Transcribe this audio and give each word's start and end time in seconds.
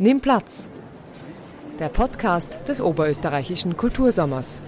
Nimm 0.00 0.20
Platz. 0.20 0.68
Der 1.78 1.88
Podcast 1.88 2.50
des 2.66 2.80
Oberösterreichischen 2.80 3.76
Kultursommers. 3.76 4.62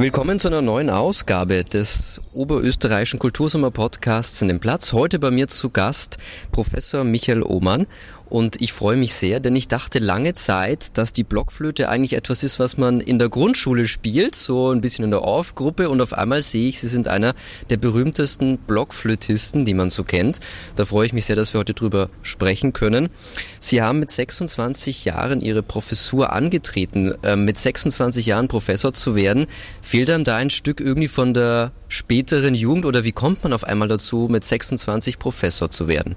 Willkommen 0.00 0.40
zu 0.40 0.48
einer 0.48 0.62
neuen 0.62 0.88
Ausgabe 0.88 1.62
des 1.62 2.22
Oberösterreichischen 2.32 3.18
Kultursommer-Podcasts 3.18 4.40
in 4.40 4.46
dem 4.46 4.60
Platz. 4.60 4.92
Heute 4.92 5.18
bei 5.18 5.32
mir 5.32 5.48
zu 5.48 5.68
Gast 5.68 6.18
Professor 6.52 7.02
Michael 7.02 7.42
Ohmann. 7.42 7.88
Und 8.30 8.62
ich 8.62 8.72
freue 8.72 8.96
mich 8.96 9.12
sehr, 9.14 9.40
denn 9.40 9.56
ich 9.56 9.66
dachte 9.66 9.98
lange 9.98 10.34
Zeit, 10.34 10.96
dass 10.96 11.12
die 11.12 11.24
Blockflöte 11.24 11.88
eigentlich 11.88 12.12
etwas 12.12 12.44
ist, 12.44 12.60
was 12.60 12.76
man 12.76 13.00
in 13.00 13.18
der 13.18 13.28
Grundschule 13.28 13.88
spielt, 13.88 14.36
so 14.36 14.70
ein 14.70 14.80
bisschen 14.80 15.04
in 15.04 15.10
der 15.10 15.22
Orff-Gruppe. 15.22 15.90
Und 15.90 16.00
auf 16.00 16.12
einmal 16.12 16.40
sehe 16.42 16.68
ich, 16.68 16.78
Sie 16.78 16.86
sind 16.86 17.08
einer 17.08 17.34
der 17.70 17.76
berühmtesten 17.76 18.58
Blockflötisten, 18.58 19.64
die 19.64 19.74
man 19.74 19.90
so 19.90 20.04
kennt. 20.04 20.38
Da 20.76 20.84
freue 20.84 21.06
ich 21.06 21.12
mich 21.12 21.26
sehr, 21.26 21.34
dass 21.34 21.52
wir 21.52 21.58
heute 21.58 21.74
drüber 21.74 22.08
sprechen 22.22 22.72
können. 22.72 23.08
Sie 23.58 23.82
haben 23.82 23.98
mit 23.98 24.10
26 24.10 25.04
Jahren 25.04 25.40
Ihre 25.40 25.64
Professur 25.64 26.32
angetreten. 26.32 27.12
Ähm, 27.24 27.44
mit 27.44 27.58
26 27.58 28.26
Jahren 28.26 28.46
Professor 28.46 28.94
zu 28.94 29.16
werden, 29.16 29.46
fehlt 29.82 30.08
einem 30.08 30.22
da 30.22 30.36
ein 30.36 30.50
Stück 30.50 30.78
irgendwie 30.78 31.08
von 31.08 31.34
der 31.34 31.72
späteren 32.20 32.54
Jugend 32.54 32.84
oder 32.84 33.02
wie 33.02 33.12
kommt 33.12 33.42
man 33.44 33.54
auf 33.54 33.64
einmal 33.64 33.88
dazu, 33.88 34.28
mit 34.30 34.44
26 34.44 35.18
Professor 35.18 35.70
zu 35.70 35.88
werden? 35.88 36.16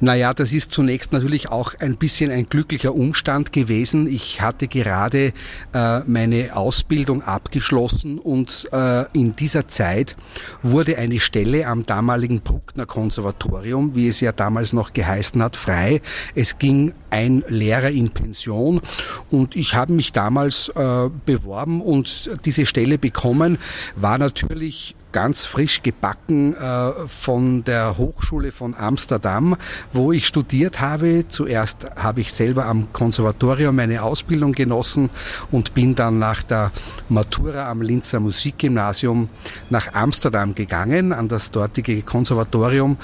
Naja, 0.00 0.34
das 0.34 0.52
ist 0.52 0.72
zunächst 0.72 1.12
natürlich 1.12 1.48
auch 1.48 1.72
ein 1.78 1.96
bisschen 1.96 2.30
ein 2.30 2.50
glücklicher 2.50 2.94
Umstand 2.94 3.52
gewesen. 3.52 4.06
Ich 4.06 4.42
hatte 4.42 4.68
gerade 4.68 5.32
äh, 5.72 6.00
meine 6.00 6.54
Ausbildung 6.54 7.22
abgeschlossen 7.22 8.18
und 8.18 8.68
äh, 8.72 9.04
in 9.14 9.36
dieser 9.36 9.68
Zeit 9.68 10.14
wurde 10.62 10.98
eine 10.98 11.18
Stelle 11.18 11.66
am 11.66 11.86
damaligen 11.86 12.40
Bruckner 12.40 12.84
Konservatorium, 12.84 13.94
wie 13.94 14.08
es 14.08 14.20
ja 14.20 14.32
damals 14.32 14.74
noch 14.74 14.92
geheißen 14.92 15.42
hat, 15.42 15.56
frei. 15.56 16.02
Es 16.34 16.58
ging 16.58 16.92
ein 17.08 17.42
Lehrer 17.48 17.90
in 17.90 18.10
Pension 18.10 18.82
und 19.30 19.56
ich 19.56 19.74
habe 19.74 19.94
mich 19.94 20.12
damals 20.12 20.68
äh, 20.74 21.08
beworben 21.24 21.80
und 21.80 22.36
diese 22.44 22.66
Stelle 22.66 22.98
bekommen, 22.98 23.56
war 23.94 24.18
natürlich 24.18 24.94
ganz 25.12 25.44
frisch 25.44 25.82
gebacken 25.82 26.54
äh, 26.54 26.90
von 27.08 27.64
der 27.64 27.96
Hochschule 27.96 28.52
von 28.52 28.74
Amsterdam, 28.74 29.56
wo 29.92 30.12
ich 30.12 30.26
studiert 30.26 30.80
habe. 30.80 31.26
Zuerst 31.28 31.86
habe 31.96 32.20
ich 32.20 32.32
selber 32.32 32.66
am 32.66 32.92
Konservatorium 32.92 33.76
meine 33.76 34.02
Ausbildung 34.02 34.52
genossen 34.52 35.10
und 35.50 35.74
bin 35.74 35.94
dann 35.94 36.18
nach 36.18 36.42
der 36.42 36.72
Matura 37.08 37.70
am 37.70 37.82
Linzer 37.82 38.20
Musikgymnasium 38.20 39.28
nach 39.70 39.94
Amsterdam 39.94 40.54
gegangen, 40.54 41.12
an 41.12 41.28
das 41.28 41.50
dortige 41.50 42.02
Konservatorium, 42.02 42.96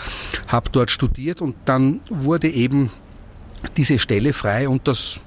habe 0.48 0.70
dort 0.70 0.90
studiert 0.90 1.40
und 1.40 1.56
dann 1.64 2.00
wurde 2.10 2.48
eben 2.48 2.90
diese 3.76 3.98
Stelle 3.98 4.32
frei 4.32 4.68
und 4.68 4.88
das 4.88 5.20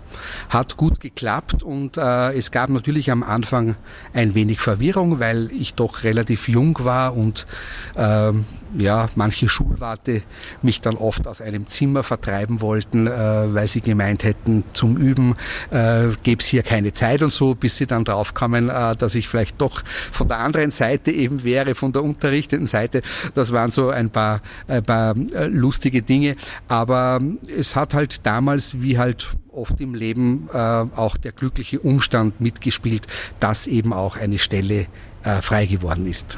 hat 0.49 0.77
gut 0.77 0.99
geklappt 0.99 1.63
und 1.63 1.97
äh, 1.97 2.33
es 2.33 2.51
gab 2.51 2.69
natürlich 2.69 3.11
am 3.11 3.23
Anfang 3.23 3.75
ein 4.13 4.35
wenig 4.35 4.59
Verwirrung, 4.59 5.19
weil 5.19 5.51
ich 5.51 5.73
doch 5.73 6.03
relativ 6.03 6.47
jung 6.47 6.77
war 6.83 7.15
und 7.15 7.47
äh, 7.95 8.33
ja, 8.77 9.07
manche 9.15 9.47
Schulwarte 9.47 10.21
mich 10.61 10.81
dann 10.81 10.97
oft 10.97 11.27
aus 11.27 11.41
einem 11.41 11.67
Zimmer 11.67 12.03
vertreiben 12.03 12.61
wollten, 12.61 13.07
äh, 13.07 13.11
weil 13.53 13.67
sie 13.67 13.81
gemeint 13.81 14.23
hätten, 14.23 14.63
zum 14.73 14.97
Üben 14.97 15.35
äh, 15.71 16.07
gäbe 16.23 16.41
es 16.41 16.47
hier 16.47 16.63
keine 16.63 16.93
Zeit 16.93 17.21
und 17.21 17.31
so, 17.31 17.55
bis 17.55 17.77
sie 17.77 17.85
dann 17.85 18.03
draufkamen, 18.03 18.69
äh, 18.69 18.95
dass 18.95 19.15
ich 19.15 19.27
vielleicht 19.27 19.61
doch 19.61 19.83
von 20.11 20.27
der 20.27 20.39
anderen 20.39 20.71
Seite 20.71 21.11
eben 21.11 21.43
wäre, 21.43 21.75
von 21.75 21.93
der 21.93 22.03
unterrichtenden 22.03 22.67
Seite. 22.67 23.01
Das 23.33 23.53
waren 23.53 23.71
so 23.71 23.89
ein 23.89 24.09
paar, 24.09 24.41
ein 24.67 24.83
paar 24.83 25.15
äh, 25.15 25.47
lustige 25.47 26.01
Dinge. 26.01 26.35
Aber 26.67 27.21
es 27.47 27.75
hat 27.75 27.93
halt 27.93 28.25
damals, 28.25 28.81
wie 28.81 28.97
halt 28.97 29.27
oft 29.55 29.79
im 29.81 29.93
Leben, 29.93 30.49
äh, 30.53 30.57
auch 30.57 31.17
der 31.17 31.31
glückliche 31.31 31.79
Umstand 31.79 32.41
mitgespielt, 32.41 33.07
dass 33.39 33.67
eben 33.67 33.93
auch 33.93 34.17
eine 34.17 34.39
Stelle 34.39 34.87
äh, 35.23 35.41
frei 35.41 35.65
geworden 35.65 36.05
ist. 36.05 36.37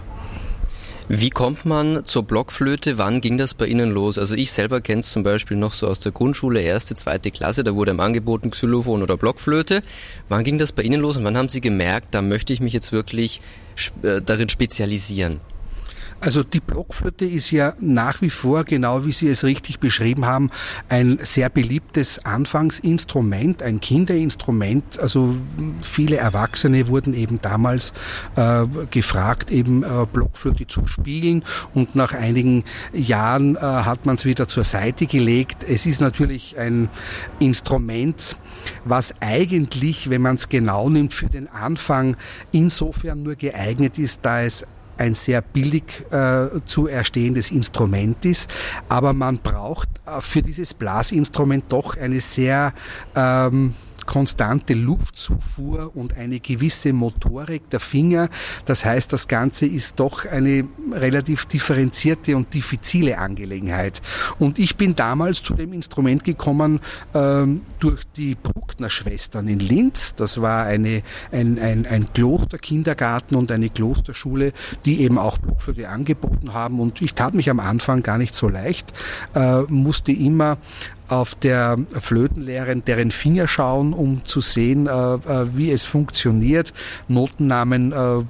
Wie 1.10 1.30
kommt 1.30 1.66
man 1.66 2.04
zur 2.04 2.24
Blockflöte? 2.24 2.98
Wann 2.98 3.22
ging 3.22 3.38
das 3.38 3.54
bei 3.54 3.66
Ihnen 3.66 3.92
los? 3.92 4.18
Also 4.18 4.36
ich 4.36 4.52
selber 4.52 4.82
kenne 4.82 5.00
es 5.00 5.10
zum 5.10 5.24
Beispiel 5.24 5.56
noch 5.56 5.72
so 5.72 5.88
aus 5.88 6.02
der 6.02 6.12
Grundschule, 6.12 6.60
erste, 6.60 6.96
zweite 6.96 7.32
Klasse, 7.32 7.64
da 7.64 7.74
wurde 7.76 7.92
einem 7.92 8.02
angeboten 8.02 8.52
Xylophon 8.52 9.02
oder 9.02 9.16
Blockflöte. 9.16 9.84
Wann 10.28 10.44
ging 10.44 10.58
das 10.58 10.74
bei 10.74 10.84
Ihnen 10.84 11.00
los 11.00 11.16
und 11.16 11.24
wann 11.24 11.38
haben 11.38 11.48
Sie 11.48 11.62
gemerkt, 11.62 12.14
da 12.14 12.22
möchte 12.22 12.52
ich 12.52 12.60
mich 12.60 12.74
jetzt 12.74 12.92
wirklich 12.92 13.40
äh, 14.04 14.22
darin 14.22 14.50
spezialisieren? 14.50 15.40
Also 16.20 16.44
die 16.44 16.60
Blockflöte 16.60 17.26
ist 17.26 17.52
ja 17.52 17.74
nach 17.80 18.22
wie 18.22 18.32
vor, 18.32 18.64
genau 18.64 19.06
wie 19.06 19.12
Sie 19.12 19.28
es 19.28 19.44
richtig 19.44 19.80
beschrieben 19.80 20.26
haben, 20.26 20.50
ein 20.90 21.20
sehr 21.22 21.50
beliebtes 21.50 22.26
Anfangsinstrument, 22.26 23.62
ein 23.62 23.80
Kinderinstrument. 23.80 25.00
Also 25.00 25.36
viele 25.84 26.18
Erwachsene 26.18 26.88
wurden 26.88 27.14
eben 27.14 27.40
damals 27.42 27.94
äh, 28.36 28.66
gefragt, 28.90 29.52
eben 29.52 29.84
äh, 29.84 30.08
Blockflöte 30.12 30.66
zu 30.66 30.88
spielen 30.88 31.44
und 31.76 31.96
nach 31.96 32.14
einigen 32.14 32.64
Jahren 32.94 33.56
äh, 33.56 33.60
hat 33.60 34.08
man 34.08 34.16
es 34.16 34.26
wieder 34.26 34.48
zur 34.48 34.64
Seite 34.64 35.06
gelegt. 35.06 35.64
Es 35.64 35.86
ist 35.86 36.02
natürlich 36.02 36.58
ein 36.58 36.90
Instrument, 37.38 38.38
was 38.86 39.14
eigentlich, 39.20 40.10
wenn 40.10 40.24
man 40.24 40.36
es 40.36 40.50
genau 40.50 40.90
nimmt, 40.90 41.14
für 41.14 41.28
den 41.28 41.48
Anfang 41.48 42.18
insofern 42.52 43.22
nur 43.22 43.36
geeignet 43.36 44.00
ist, 44.00 44.22
da 44.24 44.42
es 44.42 44.66
ein 44.98 45.14
sehr 45.14 45.42
billig 45.42 46.06
äh, 46.12 46.48
zu 46.66 46.88
erstehendes 46.88 47.52
Instrument 47.52 48.26
ist, 48.26 48.50
aber 48.90 49.14
man 49.14 49.40
braucht 49.40 49.90
äh, 50.06 50.22
für 50.22 50.42
dieses 50.42 50.74
Blasinstrument 50.74 51.66
doch 51.70 51.98
eine 51.98 52.22
sehr 52.22 52.74
ähm, 53.16 53.74
konstante 54.08 54.74
Luftzufuhr 54.74 55.96
und 55.96 56.18
eine 56.18 56.40
gewisse 56.40 56.94
Motorik 56.94 57.70
der 57.70 57.80
Finger. 57.80 58.30
Das 58.66 58.84
heißt, 58.84 59.14
das 59.14 59.28
Ganze 59.28 59.68
ist 59.68 60.00
doch 60.00 60.26
eine 60.26 60.68
relativ 60.92 61.46
differenzierte 61.46 62.36
und 62.36 62.56
diffizile 62.56 63.20
Angelegenheit. 63.20 64.02
Und 64.40 64.58
ich 64.58 64.78
bin 64.78 64.96
damals 64.96 65.44
zu 65.44 65.54
dem 65.54 65.74
Instrument 65.74 66.24
gekommen 66.24 66.80
ähm, 67.14 67.62
durch 67.78 68.04
die 68.16 68.34
Bruckner-Schwestern 68.34 69.48
in 69.48 69.60
Linz. 69.60 70.16
Das 70.16 70.42
war 70.42 70.66
eine, 70.66 71.04
ein, 71.32 71.60
ein, 71.60 71.86
ein 71.86 72.12
Klosterkindergarten 72.14 73.38
und 73.38 73.52
eine 73.52 73.70
Klosterschule, 73.70 74.54
die 74.86 75.02
eben 75.02 75.20
auch 75.20 75.38
Blockflöte 75.38 75.90
angeboten 75.90 76.54
haben. 76.54 76.80
Und 76.80 77.02
ich 77.02 77.14
tat 77.14 77.34
mich 77.34 77.50
am 77.50 77.60
Anfang 77.60 78.02
gar 78.02 78.18
nicht 78.18 78.34
so 78.34 78.48
leicht, 78.48 78.94
äh, 79.36 79.62
musste 79.64 80.12
immer 80.12 80.58
auf 81.08 81.36
der 81.36 81.78
Flötenlehrerin 82.00 82.84
deren 82.86 83.12
Finger 83.12 83.48
schauen, 83.48 83.94
um 83.94 84.26
zu 84.26 84.42
sehen, 84.42 84.88
äh, 84.88 84.92
äh, 84.92 85.56
wie 85.56 85.72
es 85.72 85.84
funktioniert. 85.84 86.74
Notennamen 87.08 87.92
äh, 87.92 88.24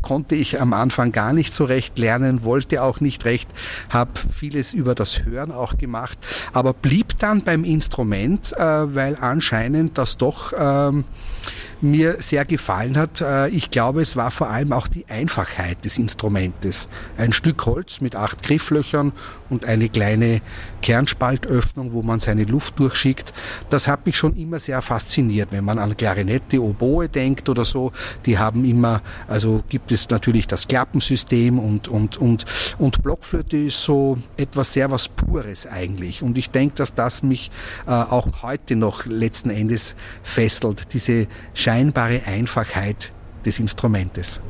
konnte 0.00 0.34
ich 0.34 0.60
am 0.60 0.72
Anfang 0.72 1.12
gar 1.12 1.32
nicht 1.32 1.52
so 1.52 1.64
recht 1.64 1.98
lernen, 1.98 2.42
wollte 2.44 2.82
auch 2.82 3.00
nicht 3.00 3.24
recht, 3.24 3.50
habe 3.88 4.12
vieles 4.32 4.74
über 4.74 4.94
das 4.94 5.24
Hören 5.24 5.50
auch 5.50 5.78
gemacht, 5.78 6.18
aber 6.52 6.72
blieb 6.72 7.18
dann 7.18 7.42
beim 7.42 7.64
Instrument, 7.64 8.52
weil 8.56 9.16
anscheinend 9.20 9.98
das 9.98 10.16
doch 10.16 10.52
ähm, 10.56 11.04
mir 11.82 12.16
sehr 12.20 12.44
gefallen 12.44 12.96
hat. 12.96 13.20
Äh, 13.20 13.48
ich 13.48 13.70
glaube, 13.70 14.00
es 14.00 14.16
war 14.16 14.30
vor 14.30 14.48
allem 14.48 14.72
auch 14.72 14.88
die 14.88 15.06
Einfachheit 15.08 15.84
des 15.84 15.98
Instrumentes. 15.98 16.88
Ein 17.16 17.32
Stück 17.32 17.66
Holz 17.66 18.00
mit 18.00 18.16
acht 18.16 18.42
Grifflöchern 18.42 19.12
und 19.50 19.66
eine 19.66 19.88
kleine 19.88 20.40
Kernspaltöffnung, 20.80 21.92
wo 21.92 22.02
man 22.02 22.18
seine 22.18 22.44
Luft 22.44 22.78
durchschickt. 22.78 23.32
Das 23.68 23.86
hat 23.86 24.06
mich 24.06 24.16
schon 24.16 24.36
immer 24.36 24.58
sehr 24.58 24.80
fasziniert. 24.80 25.52
Wenn 25.52 25.64
man 25.64 25.78
an 25.78 25.96
Klarinette, 25.96 26.62
Oboe 26.62 27.08
denkt 27.08 27.48
oder 27.48 27.64
so, 27.64 27.92
die 28.26 28.38
haben 28.38 28.64
immer, 28.64 29.02
also 29.28 29.62
gibt 29.68 29.92
es 29.92 30.08
natürlich 30.08 30.46
das 30.46 30.68
Klappensystem 30.68 31.58
und, 31.58 31.88
und, 31.88 32.16
und, 32.16 32.44
und 32.78 33.02
Blockflöte 33.02 33.56
ist 33.56 33.82
so 33.82 34.18
etwas 34.36 34.72
sehr 34.72 34.90
was 34.90 35.08
Pures 35.08 35.66
eigentlich. 35.66 36.22
Und 36.22 36.38
ich 36.38 36.50
denke, 36.50 36.76
dass 36.76 36.94
das 36.94 37.22
mich 37.22 37.50
äh, 37.86 37.90
auch 37.90 38.42
heute 38.42 38.76
noch 38.76 39.04
letzten 39.06 39.50
Endes 39.50 39.94
fesselt, 40.22 40.94
diese 40.94 41.26
scheinbare 41.72 42.22
Einfachheit 42.26 43.12
des 43.46 43.58
Instrumentes. 43.58 44.40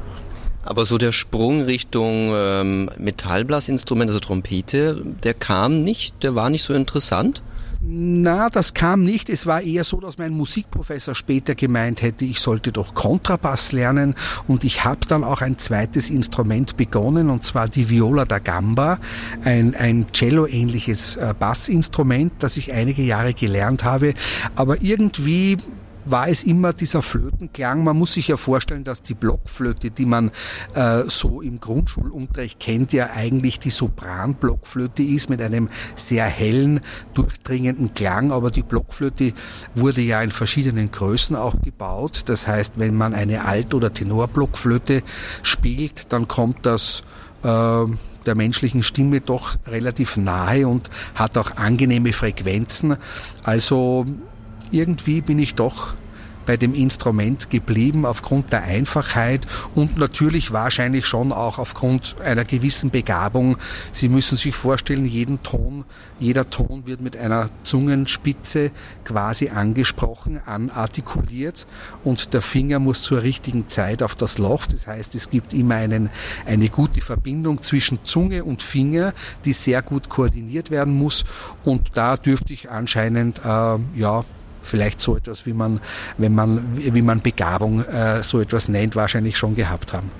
Aber 0.64 0.86
so 0.86 0.98
der 0.98 1.12
Sprung 1.12 1.62
Richtung 1.62 2.32
ähm, 2.34 2.90
Metallblasinstrument, 2.98 4.10
also 4.10 4.18
Trompete, 4.18 5.00
der 5.22 5.34
kam 5.34 5.84
nicht, 5.84 6.22
der 6.24 6.34
war 6.34 6.50
nicht 6.50 6.62
so 6.64 6.74
interessant? 6.74 7.42
Na, 7.84 8.48
das 8.48 8.74
kam 8.74 9.02
nicht. 9.02 9.28
Es 9.28 9.46
war 9.46 9.60
eher 9.60 9.82
so, 9.82 10.00
dass 10.00 10.18
mein 10.18 10.32
Musikprofessor 10.32 11.16
später 11.16 11.56
gemeint 11.56 12.02
hätte, 12.02 12.24
ich 12.24 12.38
sollte 12.38 12.70
doch 12.70 12.94
Kontrabass 12.94 13.72
lernen 13.72 14.14
und 14.46 14.62
ich 14.62 14.84
habe 14.84 15.00
dann 15.08 15.24
auch 15.24 15.42
ein 15.42 15.58
zweites 15.58 16.08
Instrument 16.10 16.76
begonnen 16.76 17.28
und 17.28 17.42
zwar 17.42 17.68
die 17.68 17.90
Viola 17.90 18.24
da 18.24 18.38
Gamba, 18.38 18.98
ein, 19.44 19.74
ein 19.74 20.06
Cello-ähnliches 20.12 21.16
äh, 21.16 21.34
Bassinstrument, 21.38 22.32
das 22.38 22.56
ich 22.56 22.72
einige 22.72 23.02
Jahre 23.02 23.34
gelernt 23.34 23.82
habe. 23.82 24.14
Aber 24.54 24.82
irgendwie 24.82 25.56
war 26.04 26.28
es 26.28 26.42
immer 26.44 26.72
dieser 26.72 27.02
Flötenklang. 27.02 27.84
Man 27.84 27.96
muss 27.96 28.14
sich 28.14 28.28
ja 28.28 28.36
vorstellen, 28.36 28.84
dass 28.84 29.02
die 29.02 29.14
Blockflöte, 29.14 29.90
die 29.90 30.06
man 30.06 30.30
äh, 30.74 31.02
so 31.06 31.40
im 31.40 31.60
Grundschulunterricht 31.60 32.60
kennt, 32.60 32.92
ja 32.92 33.10
eigentlich 33.14 33.58
die 33.58 33.70
Sopranblockflöte 33.70 35.02
ist 35.02 35.30
mit 35.30 35.40
einem 35.40 35.68
sehr 35.94 36.24
hellen, 36.24 36.80
durchdringenden 37.14 37.94
Klang. 37.94 38.32
Aber 38.32 38.50
die 38.50 38.62
Blockflöte 38.62 39.32
wurde 39.74 40.00
ja 40.00 40.22
in 40.22 40.30
verschiedenen 40.30 40.90
Größen 40.90 41.36
auch 41.36 41.60
gebaut. 41.62 42.22
Das 42.26 42.46
heißt, 42.46 42.74
wenn 42.76 42.94
man 42.94 43.14
eine 43.14 43.44
Alt- 43.44 43.74
oder 43.74 43.92
Tenorblockflöte 43.92 45.02
spielt, 45.42 46.12
dann 46.12 46.28
kommt 46.28 46.66
das 46.66 47.02
äh, 47.42 47.86
der 48.26 48.34
menschlichen 48.34 48.82
Stimme 48.82 49.20
doch 49.20 49.56
relativ 49.66 50.16
nahe 50.16 50.66
und 50.66 50.90
hat 51.14 51.36
auch 51.36 51.56
angenehme 51.56 52.12
Frequenzen. 52.12 52.96
Also 53.42 54.06
irgendwie 54.72 55.20
bin 55.20 55.38
ich 55.38 55.54
doch 55.54 55.94
bei 56.46 56.56
dem 56.56 56.74
Instrument 56.74 57.50
geblieben 57.50 58.04
aufgrund 58.04 58.52
der 58.52 58.62
Einfachheit 58.62 59.46
und 59.74 59.96
natürlich 59.96 60.52
wahrscheinlich 60.52 61.06
schon 61.06 61.32
auch 61.32 61.58
aufgrund 61.58 62.16
einer 62.20 62.44
gewissen 62.44 62.90
Begabung. 62.90 63.56
Sie 63.92 64.08
müssen 64.08 64.36
sich 64.36 64.54
vorstellen, 64.54 65.04
jeden 65.04 65.42
Ton, 65.42 65.84
jeder 66.18 66.48
Ton 66.50 66.86
wird 66.86 67.00
mit 67.00 67.16
einer 67.16 67.50
Zungenspitze 67.62 68.70
quasi 69.04 69.48
angesprochen, 69.48 70.40
anartikuliert 70.44 71.66
und 72.04 72.34
der 72.34 72.42
Finger 72.42 72.78
muss 72.78 73.02
zur 73.02 73.22
richtigen 73.22 73.68
Zeit 73.68 74.02
auf 74.02 74.14
das 74.14 74.38
Loch. 74.38 74.66
Das 74.66 74.86
heißt, 74.86 75.14
es 75.14 75.30
gibt 75.30 75.54
immer 75.54 75.76
einen, 75.76 76.10
eine 76.46 76.68
gute 76.68 77.00
Verbindung 77.00 77.62
zwischen 77.62 78.04
Zunge 78.04 78.44
und 78.44 78.62
Finger, 78.62 79.12
die 79.44 79.52
sehr 79.52 79.82
gut 79.82 80.08
koordiniert 80.08 80.70
werden 80.70 80.94
muss 80.94 81.24
und 81.64 81.90
da 81.94 82.16
dürfte 82.16 82.52
ich 82.52 82.70
anscheinend 82.70 83.40
äh, 83.44 83.78
ja 83.94 84.24
vielleicht 84.66 85.00
so 85.00 85.16
etwas, 85.16 85.46
wie 85.46 85.52
man, 85.52 85.80
wenn 86.18 86.34
man, 86.34 86.76
wie 86.76 87.02
man 87.02 87.20
Begabung 87.20 87.84
äh, 87.84 88.22
so 88.22 88.40
etwas 88.40 88.68
nennt, 88.68 88.96
wahrscheinlich 88.96 89.36
schon 89.36 89.54
gehabt 89.54 89.92
haben. 89.92 90.10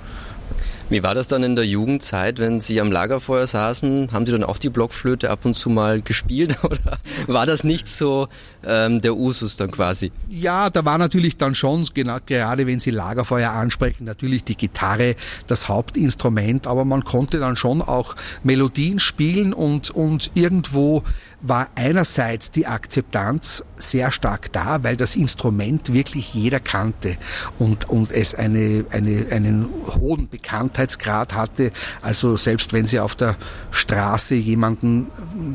Wie 0.93 1.01
war 1.01 1.15
das 1.15 1.25
dann 1.25 1.41
in 1.41 1.55
der 1.55 1.65
Jugendzeit, 1.65 2.37
wenn 2.37 2.59
Sie 2.59 2.79
am 2.79 2.91
Lagerfeuer 2.91 3.47
saßen? 3.47 4.11
Haben 4.11 4.27
Sie 4.27 4.31
dann 4.31 4.43
auch 4.43 4.59
die 4.59 4.69
Blockflöte 4.69 5.31
ab 5.31 5.43
und 5.43 5.55
zu 5.55 5.71
mal 5.71 6.03
gespielt 6.03 6.57
oder 6.63 6.99
war 7.25 7.47
das 7.47 7.63
nicht 7.63 7.87
so 7.87 8.27
ähm, 8.63 9.01
der 9.01 9.15
Usus 9.15 9.57
dann 9.57 9.71
quasi? 9.71 10.11
Ja, 10.29 10.69
da 10.69 10.85
war 10.85 10.99
natürlich 10.99 11.35
dann 11.35 11.55
schon, 11.55 11.83
genau, 11.95 12.17
gerade 12.23 12.67
wenn 12.67 12.79
Sie 12.79 12.91
Lagerfeuer 12.91 13.49
ansprechen, 13.49 14.05
natürlich 14.05 14.43
die 14.43 14.55
Gitarre 14.55 15.15
das 15.47 15.67
Hauptinstrument, 15.67 16.67
aber 16.67 16.85
man 16.85 17.03
konnte 17.03 17.39
dann 17.39 17.55
schon 17.55 17.81
auch 17.81 18.15
Melodien 18.43 18.99
spielen 18.99 19.51
und, 19.51 19.89
und 19.89 20.29
irgendwo 20.35 21.01
war 21.41 21.69
einerseits 21.75 22.51
die 22.51 22.67
Akzeptanz 22.67 23.65
sehr 23.75 24.11
stark 24.11 24.53
da, 24.53 24.83
weil 24.83 24.95
das 24.95 25.15
Instrument 25.15 25.91
wirklich 25.91 26.35
jeder 26.35 26.59
kannte 26.59 27.17
und, 27.57 27.89
und 27.89 28.11
es 28.11 28.35
eine, 28.35 28.85
eine, 28.91 29.27
einen 29.31 29.67
hohen 29.99 30.29
Bekanntheitsgrad 30.29 30.82
hatte. 30.87 31.71
Also 32.01 32.37
selbst 32.37 32.73
wenn 32.73 32.85
Sie 32.85 32.99
auf 32.99 33.15
der 33.15 33.35
Straße 33.71 34.35
jemanden 34.35 35.07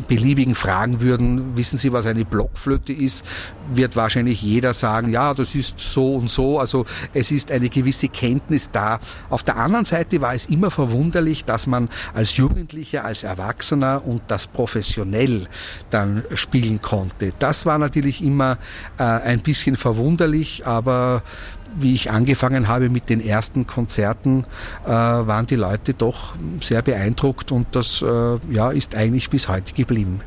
beliebigen 0.09 0.55
fragen 0.55 1.01
würden, 1.01 1.57
wissen 1.57 1.79
Sie, 1.79 1.93
was 1.93 2.07
eine 2.07 2.25
Blockflöte 2.25 2.93
ist, 2.93 3.25
wird 3.73 3.97
wahrscheinlich 3.97 4.43
jeder 4.43 4.73
sagen, 4.73 5.13
ja, 5.13 5.35
das 5.35 5.55
ist 5.55 5.79
so 5.79 6.15
und 6.15 6.31
so. 6.31 6.59
Also 6.59 6.87
es 7.13 7.31
ist 7.31 7.51
eine 7.51 7.69
gewisse 7.69 8.09
Kenntnis 8.09 8.71
da. 8.71 8.99
Auf 9.31 9.43
der 9.43 9.57
anderen 9.57 9.85
Seite 9.85 10.21
war 10.21 10.35
es 10.35 10.47
immer 10.47 10.71
verwunderlich, 10.71 11.45
dass 11.45 11.67
man 11.67 11.89
als 12.15 12.37
Jugendlicher, 12.37 13.05
als 13.05 13.23
Erwachsener 13.23 14.03
und 14.05 14.23
das 14.29 14.47
professionell 14.47 15.47
dann 15.91 16.25
spielen 16.35 16.81
konnte. 16.81 17.33
Das 17.39 17.67
war 17.67 17.79
natürlich 17.79 18.23
immer 18.23 18.59
äh, 18.99 19.03
ein 19.03 19.41
bisschen 19.41 19.77
verwunderlich, 19.77 20.67
aber 20.67 21.23
wie 21.77 21.95
ich 21.95 22.11
angefangen 22.11 22.69
habe 22.69 22.89
mit 22.89 23.09
den 23.09 23.21
ersten 23.21 23.67
Konzerten, 23.67 24.45
äh, 24.85 24.91
waren 24.91 25.47
die 25.47 25.57
Leute 25.57 25.95
doch 25.95 26.35
sehr 26.61 26.83
beeindruckt 26.83 27.53
und 27.53 27.67
das 27.73 28.03
äh, 28.03 28.39
ja, 28.51 28.71
ist 28.71 28.95
eigentlich 28.95 29.31
bis 29.31 29.49
heute 29.49 29.73
geblieben. 29.75 30.21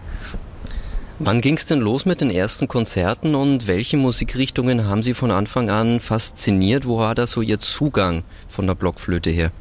Wann 1.20 1.42
ging 1.42 1.56
es 1.56 1.66
denn 1.68 1.80
los 1.80 2.06
mit 2.06 2.20
den 2.20 2.32
ersten 2.32 2.68
Konzerten 2.68 3.36
und 3.36 3.68
welche 3.68 3.96
Musikrichtungen 3.96 4.88
haben 4.88 5.04
Sie 5.04 5.14
von 5.14 5.30
Anfang 5.30 5.70
an 5.70 6.00
fasziniert? 6.00 6.88
Wo 6.88 6.98
war 6.98 7.14
da 7.14 7.28
so 7.28 7.42
Ihr 7.42 7.60
Zugang 7.60 8.24
von 8.50 8.66
der 8.66 8.74
Blockflöte 8.74 9.30
her? 9.30 9.52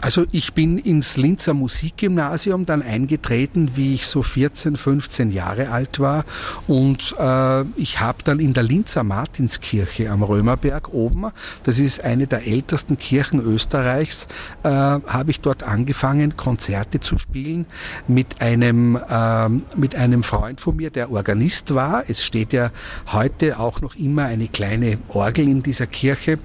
Also 0.00 0.26
ich 0.30 0.52
bin 0.52 0.78
ins 0.78 1.16
Linzer 1.16 1.54
Musikgymnasium 1.54 2.66
dann 2.66 2.82
eingetreten, 2.82 3.72
wie 3.76 3.94
ich 3.94 4.06
so 4.06 4.22
14, 4.22 4.76
15 4.76 5.30
Jahre 5.30 5.70
alt 5.70 6.00
war. 6.00 6.24
Und 6.66 7.14
äh, 7.18 7.62
ich 7.76 8.00
habe 8.00 8.22
dann 8.22 8.38
in 8.38 8.52
der 8.52 8.62
Linzer 8.62 9.04
Martinskirche 9.04 10.10
am 10.10 10.22
Römerberg 10.22 10.92
oben, 10.92 11.26
das 11.62 11.78
ist 11.78 12.04
eine 12.04 12.26
der 12.26 12.46
ältesten 12.46 12.98
Kirchen 12.98 13.40
Österreichs, 13.40 14.26
äh, 14.62 14.68
habe 14.68 15.30
ich 15.30 15.40
dort 15.40 15.62
angefangen, 15.62 16.36
Konzerte 16.36 17.00
zu 17.00 17.18
spielen 17.18 17.66
mit 18.06 18.42
einem, 18.42 18.96
äh, 18.96 19.48
mit 19.76 19.94
einem 19.94 20.22
Freund 20.22 20.60
von 20.60 20.76
mir, 20.76 20.90
der 20.90 21.10
Organist 21.10 21.74
war. 21.74 22.04
Es 22.08 22.24
steht 22.24 22.52
ja 22.52 22.70
heute 23.12 23.58
auch 23.58 23.80
noch 23.80 23.94
immer 23.94 24.24
eine 24.26 24.48
kleine 24.48 24.98
Orgel 25.08 25.48
in 25.48 25.62
dieser 25.62 25.86
Kirche. 25.86 26.38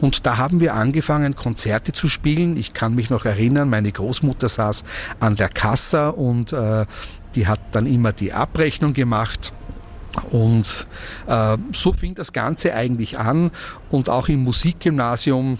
Und 0.00 0.26
da 0.26 0.38
haben 0.38 0.60
wir 0.60 0.74
angefangen, 0.74 1.36
Konzerte 1.36 1.92
zu 1.92 2.08
spielen. 2.08 2.56
Ich 2.56 2.72
kann 2.72 2.95
mich 2.96 3.10
noch 3.10 3.24
erinnern, 3.24 3.70
meine 3.70 3.92
Großmutter 3.92 4.48
saß 4.48 4.84
an 5.20 5.36
der 5.36 5.48
Kassa 5.48 6.08
und 6.08 6.52
äh, 6.52 6.86
die 7.34 7.46
hat 7.46 7.60
dann 7.72 7.86
immer 7.86 8.12
die 8.12 8.32
Abrechnung 8.32 8.94
gemacht. 8.94 9.52
Und 10.30 10.86
äh, 11.26 11.56
so 11.72 11.92
fing 11.92 12.14
das 12.14 12.32
Ganze 12.32 12.74
eigentlich 12.74 13.18
an. 13.18 13.50
Und 13.90 14.08
auch 14.08 14.28
im 14.28 14.42
Musikgymnasium 14.42 15.58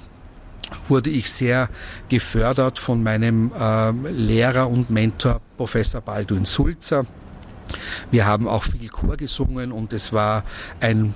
wurde 0.89 1.11
ich 1.11 1.31
sehr 1.31 1.69
gefördert 2.09 2.79
von 2.79 3.03
meinem 3.03 3.53
äh, 3.59 3.91
Lehrer 4.11 4.69
und 4.69 4.91
Mentor 4.91 5.41
Professor 5.57 6.01
Baldwin 6.01 6.45
Sulzer. 6.45 7.05
Wir 8.11 8.27
haben 8.27 8.49
auch 8.49 8.63
viel 8.63 8.89
Chor 8.89 9.17
gesungen 9.17 9.73
und 9.73 9.93
es 9.93 10.13
war 10.13 10.45
ein 10.81 11.15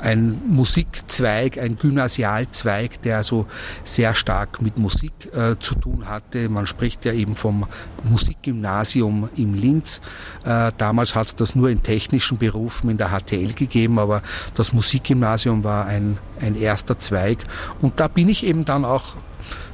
ein 0.00 0.40
Musikzweig, 0.46 1.58
ein 1.58 1.76
Gymnasialzweig, 1.76 3.02
der 3.02 3.18
also 3.18 3.46
sehr 3.84 4.14
stark 4.14 4.62
mit 4.62 4.78
Musik 4.78 5.12
äh, 5.32 5.58
zu 5.58 5.74
tun 5.74 6.08
hatte. 6.08 6.48
Man 6.48 6.66
spricht 6.66 7.04
ja 7.04 7.12
eben 7.12 7.36
vom 7.36 7.66
Musikgymnasium 8.04 9.28
in 9.36 9.54
Linz. 9.54 10.00
Äh, 10.44 10.72
damals 10.76 11.14
hat 11.14 11.28
es 11.28 11.36
das 11.36 11.54
nur 11.54 11.70
in 11.70 11.82
technischen 11.82 12.38
Berufen 12.38 12.90
in 12.90 12.96
der 12.96 13.08
HTL 13.08 13.52
gegeben, 13.52 13.98
aber 13.98 14.22
das 14.54 14.72
Musikgymnasium 14.72 15.64
war 15.64 15.86
ein, 15.86 16.18
ein 16.40 16.56
erster 16.56 16.98
Zweig. 16.98 17.38
Und 17.80 18.00
da 18.00 18.08
bin 18.08 18.28
ich 18.28 18.44
eben 18.44 18.64
dann 18.64 18.84
auch 18.84 19.16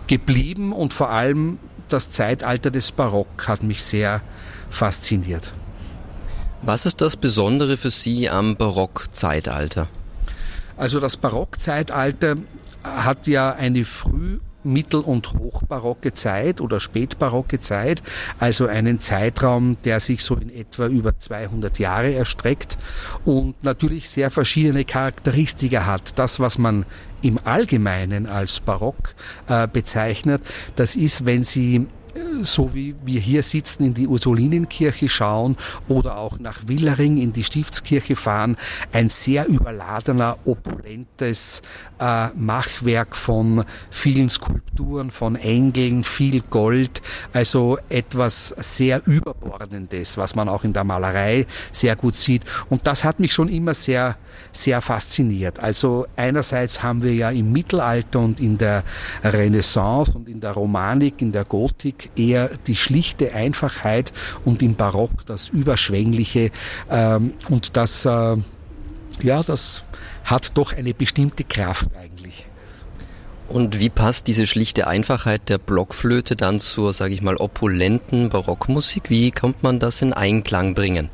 geblieben 0.06 0.72
und 0.72 0.92
vor 0.92 1.10
allem 1.10 1.58
das 1.88 2.10
Zeitalter 2.10 2.70
des 2.70 2.92
Barock 2.92 3.46
hat 3.46 3.62
mich 3.62 3.82
sehr 3.82 4.20
fasziniert. 4.70 5.52
Was 6.62 6.86
ist 6.86 7.00
das 7.00 7.16
Besondere 7.16 7.76
für 7.76 7.90
Sie 7.90 8.28
am 8.28 8.56
Barockzeitalter? 8.56 9.88
Also 10.76 11.00
das 11.00 11.16
Barockzeitalter 11.16 12.36
hat 12.82 13.26
ja 13.26 13.52
eine 13.52 13.84
früh 13.84 14.38
mittel- 14.66 15.00
und 15.00 15.32
hochbarocke 15.32 16.12
Zeit 16.12 16.60
oder 16.60 16.80
spätbarocke 16.80 17.60
Zeit, 17.60 18.02
also 18.38 18.66
einen 18.66 19.00
Zeitraum, 19.00 19.76
der 19.84 20.00
sich 20.00 20.22
so 20.22 20.34
in 20.34 20.50
etwa 20.50 20.86
über 20.88 21.18
200 21.18 21.78
Jahre 21.78 22.12
erstreckt 22.12 22.76
und 23.24 23.62
natürlich 23.62 24.10
sehr 24.10 24.30
verschiedene 24.30 24.84
Charakteristika 24.84 25.86
hat. 25.86 26.18
Das, 26.18 26.40
was 26.40 26.58
man 26.58 26.84
im 27.22 27.38
Allgemeinen 27.44 28.26
als 28.26 28.60
Barock 28.60 29.14
äh, 29.48 29.66
bezeichnet, 29.68 30.42
das 30.74 30.96
ist, 30.96 31.24
wenn 31.24 31.44
Sie 31.44 31.86
so 32.42 32.74
wie 32.74 32.94
wir 33.04 33.20
hier 33.20 33.42
sitzen, 33.42 33.84
in 33.84 33.94
die 33.94 34.06
Ursulinenkirche 34.06 35.08
schauen 35.08 35.56
oder 35.88 36.18
auch 36.18 36.38
nach 36.38 36.60
Willering 36.66 37.18
in 37.18 37.32
die 37.32 37.44
Stiftskirche 37.44 38.16
fahren, 38.16 38.56
ein 38.92 39.08
sehr 39.08 39.46
überladener, 39.48 40.38
opulentes 40.44 41.62
äh, 42.00 42.28
Machwerk 42.34 43.16
von 43.16 43.64
vielen 43.90 44.28
Skulpturen, 44.28 45.10
von 45.10 45.36
Engeln, 45.36 46.04
viel 46.04 46.40
Gold, 46.42 47.02
also 47.32 47.78
etwas 47.88 48.54
sehr 48.58 49.02
Überbordendes, 49.06 50.16
was 50.16 50.34
man 50.34 50.48
auch 50.48 50.64
in 50.64 50.72
der 50.72 50.84
Malerei 50.84 51.46
sehr 51.72 51.96
gut 51.96 52.16
sieht. 52.16 52.42
Und 52.68 52.86
das 52.86 53.04
hat 53.04 53.20
mich 53.20 53.32
schon 53.32 53.48
immer 53.48 53.74
sehr 53.74 54.16
sehr 54.52 54.80
fasziniert. 54.80 55.60
Also 55.60 56.06
einerseits 56.16 56.82
haben 56.82 57.02
wir 57.02 57.14
ja 57.14 57.30
im 57.30 57.52
Mittelalter 57.52 58.20
und 58.20 58.40
in 58.40 58.58
der 58.58 58.84
Renaissance 59.22 60.12
und 60.14 60.28
in 60.28 60.40
der 60.40 60.52
Romanik, 60.52 61.20
in 61.20 61.32
der 61.32 61.44
Gotik 61.44 62.10
eher 62.16 62.50
die 62.66 62.76
schlichte 62.76 63.34
Einfachheit 63.34 64.12
und 64.44 64.62
im 64.62 64.74
Barock 64.74 65.26
das 65.26 65.48
Überschwängliche 65.48 66.50
ähm, 66.90 67.32
und 67.48 67.76
das, 67.76 68.04
äh, 68.06 68.36
ja, 69.22 69.42
das 69.42 69.84
hat 70.26 70.56
doch 70.58 70.72
eine 70.76 70.92
bestimmte 70.92 71.44
Kraft 71.44 71.88
eigentlich. 71.96 72.46
Und 73.48 73.78
wie 73.78 73.90
passt 73.90 74.26
diese 74.26 74.46
schlichte 74.46 74.86
Einfachheit 74.88 75.48
der 75.48 75.58
Blockflöte 75.58 76.34
dann 76.34 76.58
zur, 76.58 76.92
sage 76.92 77.14
ich 77.14 77.22
mal, 77.22 77.36
opulenten 77.36 78.28
Barockmusik? 78.28 79.08
Wie 79.08 79.30
kommt 79.30 79.62
man 79.62 79.78
das 79.78 80.02
in 80.02 80.12
Einklang 80.12 80.74
bringen? 80.74 81.10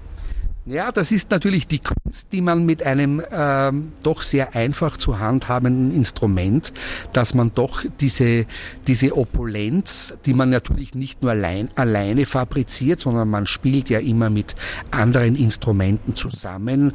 Ja, 0.64 0.92
das 0.92 1.11
ist 1.11 1.33
natürlich 1.33 1.66
die 1.66 1.81
Kunst, 1.81 2.28
die 2.31 2.40
man 2.40 2.64
mit 2.64 2.85
einem 2.85 3.21
ähm, 3.33 3.95
doch 4.04 4.23
sehr 4.23 4.54
einfach 4.54 4.97
zu 4.97 5.19
handhabenden 5.19 5.92
Instrument, 5.92 6.73
dass 7.12 7.35
man 7.35 7.50
doch 7.52 7.85
diese, 7.99 8.47
diese 8.87 9.16
Opulenz, 9.16 10.14
die 10.25 10.35
man 10.35 10.50
natürlich 10.50 10.95
nicht 10.95 11.21
nur 11.21 11.33
allein, 11.33 11.69
alleine 11.75 12.26
fabriziert, 12.26 13.00
sondern 13.00 13.28
man 13.28 13.49
spielt 13.49 13.90
ja 13.90 13.99
immer 13.99 14.31
mit 14.31 14.54
anderen 14.92 15.35
Instrumenten 15.35 16.14
zusammen, 16.14 16.92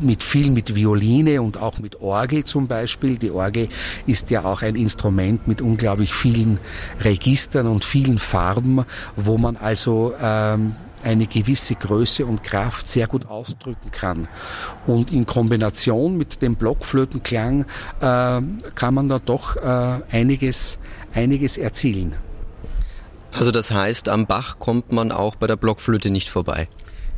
mit 0.00 0.22
viel 0.22 0.50
mit 0.50 0.74
Violine 0.74 1.42
und 1.42 1.60
auch 1.60 1.78
mit 1.78 2.00
Orgel 2.00 2.44
zum 2.44 2.66
Beispiel. 2.66 3.18
Die 3.18 3.30
Orgel 3.30 3.68
ist 4.06 4.30
ja 4.30 4.44
auch 4.44 4.62
ein 4.62 4.76
Instrument 4.76 5.46
mit 5.48 5.60
unglaublich 5.60 6.12
vielen 6.12 6.58
Registern 7.00 7.66
und 7.66 7.84
vielen 7.84 8.18
Farben, 8.18 8.84
wo 9.16 9.38
man 9.38 9.56
also 9.56 10.14
ähm, 10.20 10.76
eine 11.02 11.26
gewisse 11.26 11.74
Größe 11.74 12.24
und 12.26 12.42
Kraft 12.42 12.88
sehr 12.88 13.06
gut 13.06 13.26
ausdrücken 13.26 13.90
kann. 13.90 14.28
Und 14.86 15.12
in 15.12 15.26
Kombination 15.26 16.16
mit 16.16 16.42
dem 16.42 16.56
Blockflötenklang 16.56 17.66
äh, 18.00 18.40
kann 18.74 18.94
man 18.94 19.08
da 19.08 19.18
doch 19.18 19.56
äh, 19.56 20.00
einiges, 20.10 20.78
einiges 21.12 21.58
erzielen. 21.58 22.14
Also 23.32 23.50
das 23.50 23.70
heißt, 23.70 24.08
am 24.08 24.26
Bach 24.26 24.58
kommt 24.58 24.92
man 24.92 25.10
auch 25.10 25.36
bei 25.36 25.46
der 25.46 25.56
Blockflöte 25.56 26.10
nicht 26.10 26.30
vorbei. 26.30 26.68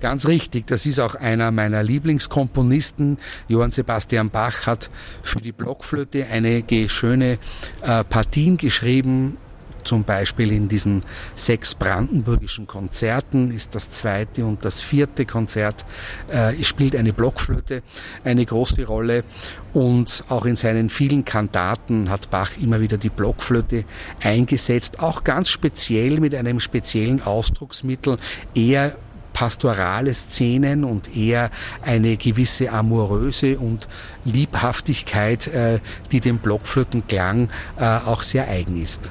Ganz 0.06 0.28
richtig, 0.28 0.68
das 0.68 0.86
ist 0.86 1.00
auch 1.00 1.16
einer 1.16 1.50
meiner 1.50 1.82
Lieblingskomponisten. 1.82 3.18
Johann 3.48 3.72
Sebastian 3.72 4.30
Bach 4.30 4.64
hat 4.64 4.88
für 5.24 5.40
die 5.40 5.50
Blockflöte 5.50 6.28
einige 6.30 6.88
schöne 6.88 7.40
äh, 7.82 8.04
Partien 8.04 8.56
geschrieben, 8.56 9.36
zum 9.82 10.04
Beispiel 10.04 10.52
in 10.52 10.68
diesen 10.68 11.02
sechs 11.34 11.74
brandenburgischen 11.74 12.68
Konzerten 12.68 13.50
ist 13.50 13.74
das 13.74 13.90
zweite 13.90 14.44
und 14.44 14.64
das 14.64 14.80
vierte 14.80 15.26
Konzert 15.26 15.84
äh, 16.28 16.62
spielt 16.62 16.94
eine 16.94 17.12
Blockflöte 17.12 17.82
eine 18.22 18.44
große 18.44 18.84
Rolle. 18.84 19.24
Und 19.72 20.24
auch 20.28 20.44
in 20.46 20.54
seinen 20.56 20.88
vielen 20.88 21.24
Kantaten 21.24 22.10
hat 22.10 22.30
Bach 22.30 22.56
immer 22.60 22.80
wieder 22.80 22.96
die 22.96 23.10
Blockflöte 23.10 23.84
eingesetzt, 24.22 25.00
auch 25.00 25.24
ganz 25.24 25.48
speziell 25.48 26.20
mit 26.20 26.34
einem 26.34 26.60
speziellen 26.60 27.22
Ausdrucksmittel, 27.22 28.18
eher 28.54 28.96
pastorale 29.36 30.14
Szenen 30.14 30.82
und 30.82 31.14
eher 31.14 31.50
eine 31.82 32.16
gewisse 32.16 32.72
amoröse 32.72 33.58
und 33.58 33.86
Liebhaftigkeit, 34.24 35.46
äh, 35.48 35.80
die 36.10 36.20
dem 36.20 36.38
Blockflötenklang 36.38 37.50
äh, 37.78 37.84
auch 37.84 38.22
sehr 38.22 38.48
eigen 38.48 38.80
ist. 38.80 39.10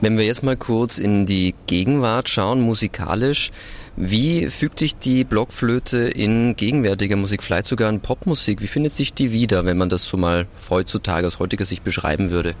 Wenn 0.00 0.18
wir 0.18 0.26
jetzt 0.26 0.42
mal 0.42 0.56
kurz 0.56 0.98
in 0.98 1.24
die 1.24 1.54
Gegenwart 1.68 2.28
schauen, 2.28 2.62
musikalisch, 2.62 3.52
wie 3.96 4.48
fügt 4.48 4.78
sich 4.78 4.96
die 4.96 5.24
Blockflöte 5.24 5.98
in 5.98 6.56
gegenwärtiger 6.56 7.16
Musik, 7.16 7.42
vielleicht 7.42 7.66
sogar 7.66 7.90
in 7.90 8.00
Popmusik, 8.00 8.62
wie 8.62 8.66
findet 8.66 8.92
sich 8.92 9.12
die 9.12 9.32
wieder, 9.32 9.64
wenn 9.64 9.78
man 9.78 9.88
das 9.88 10.04
so 10.04 10.16
mal 10.16 10.46
heutzutage 10.70 11.26
aus 11.26 11.38
heutiger 11.38 11.64
Sicht 11.64 11.84
beschreiben 11.84 12.30
würde? 12.30 12.54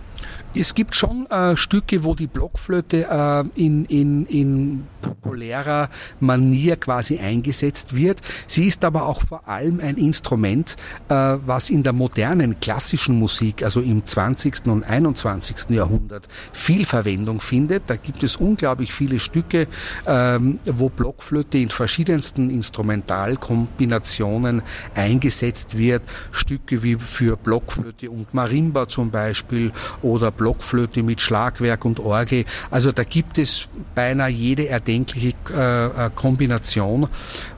Es 0.52 0.74
gibt 0.74 0.96
schon 0.96 1.26
äh, 1.26 1.56
Stücke, 1.56 2.02
wo 2.02 2.16
die 2.16 2.26
Blockflöte 2.26 3.06
äh, 3.08 3.44
in, 3.54 3.84
in, 3.84 4.26
in 4.26 4.86
populärer 5.00 5.88
Manier 6.18 6.76
quasi 6.76 7.18
eingesetzt 7.18 7.94
wird. 7.94 8.20
Sie 8.48 8.66
ist 8.66 8.84
aber 8.84 9.06
auch 9.06 9.22
vor 9.22 9.46
allem 9.46 9.78
ein 9.78 9.96
Instrument, 9.96 10.76
äh, 11.08 11.14
was 11.14 11.70
in 11.70 11.84
der 11.84 11.92
modernen 11.92 12.58
klassischen 12.58 13.16
Musik, 13.16 13.62
also 13.62 13.80
im 13.80 14.04
20. 14.04 14.66
und 14.66 14.82
21. 14.82 15.70
Jahrhundert, 15.70 16.26
viel 16.52 16.84
Verwendung 16.84 17.40
findet. 17.40 17.84
Da 17.86 17.94
gibt 17.94 18.24
es 18.24 18.34
unglaublich 18.34 18.92
viele 18.92 19.20
Stücke, 19.20 19.68
ähm, 20.06 20.58
wo 20.66 20.88
Blockflöte 20.88 21.19
in 21.52 21.68
verschiedensten 21.68 22.50
Instrumentalkombinationen 22.50 24.62
eingesetzt 24.94 25.76
wird. 25.76 26.02
Stücke 26.32 26.82
wie 26.82 26.96
für 26.96 27.36
Blockflöte 27.36 28.10
und 28.10 28.32
Marimba 28.34 28.88
zum 28.88 29.10
Beispiel 29.10 29.72
oder 30.02 30.30
Blockflöte 30.30 31.02
mit 31.02 31.20
Schlagwerk 31.20 31.84
und 31.84 32.00
Orgel. 32.00 32.44
Also 32.70 32.92
da 32.92 33.04
gibt 33.04 33.38
es 33.38 33.68
beinahe 33.94 34.30
jede 34.30 34.68
erdenkliche 34.68 35.34
äh, 35.54 35.86
äh, 35.86 36.10
Kombination, 36.14 37.08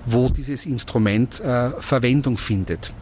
wo 0.06 0.28
dieses 0.28 0.66
Instrument 0.66 1.40
äh, 1.40 1.70
Verwendung 1.70 2.36
findet. 2.36 2.92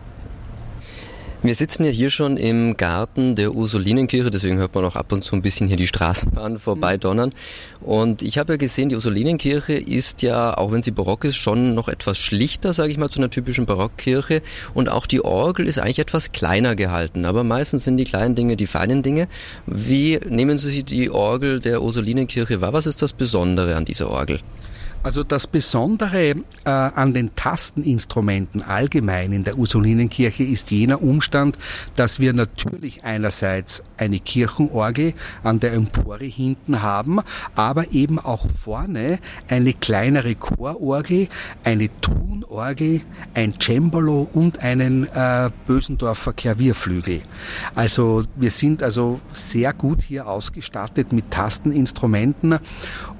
Wir 1.42 1.54
sitzen 1.54 1.87
ja 1.87 1.90
hier 1.90 2.11
schon 2.11 2.37
im 2.37 2.76
Garten 2.76 3.35
der 3.35 3.54
Ursulinenkirche, 3.54 4.30
deswegen 4.30 4.59
hört 4.59 4.75
man 4.75 4.85
auch 4.85 4.94
ab 4.94 5.11
und 5.11 5.25
zu 5.25 5.35
ein 5.35 5.40
bisschen 5.40 5.68
hier 5.68 5.78
die 5.78 5.87
Straßenbahn 5.87 6.59
vorbei 6.59 6.97
mhm. 6.97 7.00
donnern. 7.00 7.32
Und 7.80 8.20
ich 8.20 8.37
habe 8.37 8.52
ja 8.52 8.56
gesehen, 8.59 8.90
die 8.90 8.94
Ursulinenkirche 8.97 9.73
ist 9.73 10.20
ja, 10.20 10.52
auch 10.59 10.70
wenn 10.70 10.82
sie 10.82 10.90
barock 10.90 11.25
ist, 11.25 11.37
schon 11.37 11.75
noch 11.75 11.88
etwas 11.88 12.18
schlichter, 12.18 12.75
sage 12.75 12.92
ich 12.92 12.99
mal, 12.99 13.09
zu 13.09 13.20
einer 13.20 13.30
typischen 13.30 13.64
Barockkirche. 13.64 14.42
Und 14.75 14.90
auch 14.90 15.06
die 15.06 15.25
Orgel 15.25 15.66
ist 15.66 15.78
eigentlich 15.78 16.00
etwas 16.00 16.32
kleiner 16.32 16.76
gehalten. 16.76 17.25
Aber 17.25 17.42
meistens 17.42 17.85
sind 17.85 17.97
die 17.97 18.04
kleinen 18.04 18.35
Dinge 18.35 18.56
die 18.56 18.66
feinen 18.66 19.02
Dinge. 19.02 19.26
Wie 19.64 20.20
nehmen 20.28 20.59
Sie 20.59 20.82
die 20.82 21.11
Orgel 21.11 21.61
der 21.61 21.80
Ursulinenkirche 21.80 22.61
wahr? 22.61 22.75
Was 22.75 22.85
ist 22.85 23.00
das 23.00 23.14
Besondere 23.14 23.76
an 23.76 23.87
dieser 23.87 24.11
Orgel? 24.11 24.40
Also 25.02 25.25
das 25.25 25.47
Besondere 25.47 26.30
äh, 26.30 26.35
an 26.64 27.14
den 27.14 27.35
Tasteninstrumenten 27.35 28.62
allgemein 28.62 29.33
in 29.33 29.45
der 29.45 29.57
Ursulinenkirche 29.57 30.45
ist 30.45 30.71
jener 30.71 31.02
Umstand, 31.02 31.57
dass 31.97 32.21
wir 32.21 32.35
natürlich 32.35 33.02
einerseits 33.02 33.83
eine 33.97 34.21
Kirchenorgel 34.21 35.14
an 35.42 35.59
der 35.59 35.73
Empore 35.73 36.25
hinten 36.25 36.83
haben, 36.83 37.21
aber 37.54 37.92
eben 37.92 38.19
auch 38.19 38.47
vorne 38.50 39.21
eine 39.49 39.73
kleinere 39.73 40.35
Chororgel, 40.35 41.28
eine 41.64 41.88
Tonorgel, 42.02 43.00
ein 43.33 43.54
Cembalo 43.59 44.28
und 44.30 44.59
einen 44.59 45.04
äh, 45.04 45.50
Bösendorfer 45.66 46.35
Klavierflügel. 46.35 47.23
Also 47.75 48.25
wir 48.37 48.50
sind 48.50 48.83
also 48.83 49.21
sehr 49.33 49.73
gut 49.73 50.02
hier 50.02 50.26
ausgestattet 50.28 51.11
mit 51.14 51.30
Tasteninstrumenten 51.30 52.59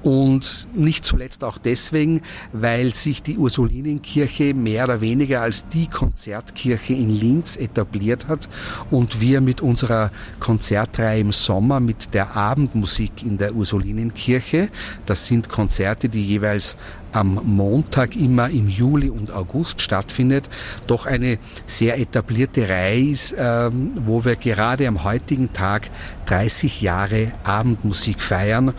und 0.03 0.67
nicht 0.75 1.05
zuletzt 1.05 1.43
auch 1.43 1.57
deswegen, 1.71 2.21
weil 2.51 2.93
sich 2.93 3.23
die 3.23 3.37
Ursulinenkirche 3.37 4.53
mehr 4.53 4.83
oder 4.83 4.99
weniger 4.99 5.41
als 5.41 5.69
die 5.69 5.87
Konzertkirche 5.87 6.93
in 6.93 7.09
Linz 7.09 7.55
etabliert 7.55 8.27
hat 8.27 8.49
und 8.89 9.21
wir 9.21 9.39
mit 9.39 9.61
unserer 9.61 10.11
Konzertreihe 10.41 11.21
im 11.21 11.31
Sommer 11.31 11.79
mit 11.79 12.13
der 12.13 12.35
Abendmusik 12.35 13.23
in 13.23 13.37
der 13.37 13.55
Ursulinenkirche, 13.55 14.69
das 15.05 15.27
sind 15.27 15.47
Konzerte, 15.47 16.09
die 16.09 16.25
jeweils 16.25 16.75
am 17.13 17.39
Montag 17.43 18.15
immer 18.15 18.49
im 18.49 18.67
Juli 18.67 19.09
und 19.09 19.31
August 19.31 19.81
stattfindet, 19.81 20.49
doch 20.87 21.05
eine 21.05 21.39
sehr 21.65 21.99
etablierte 21.99 22.67
Reihe 22.67 23.11
ist, 23.11 23.35
ähm, 23.37 23.91
wo 24.05 24.23
wir 24.23 24.35
gerade 24.35 24.87
am 24.87 25.03
heutigen 25.03 25.51
Tag 25.53 25.89
30 26.25 26.81
Jahre 26.81 27.33
Abendmusik 27.43 28.21
feiern 28.21 28.73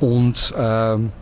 und 0.00 0.54
ähm, 0.58 1.12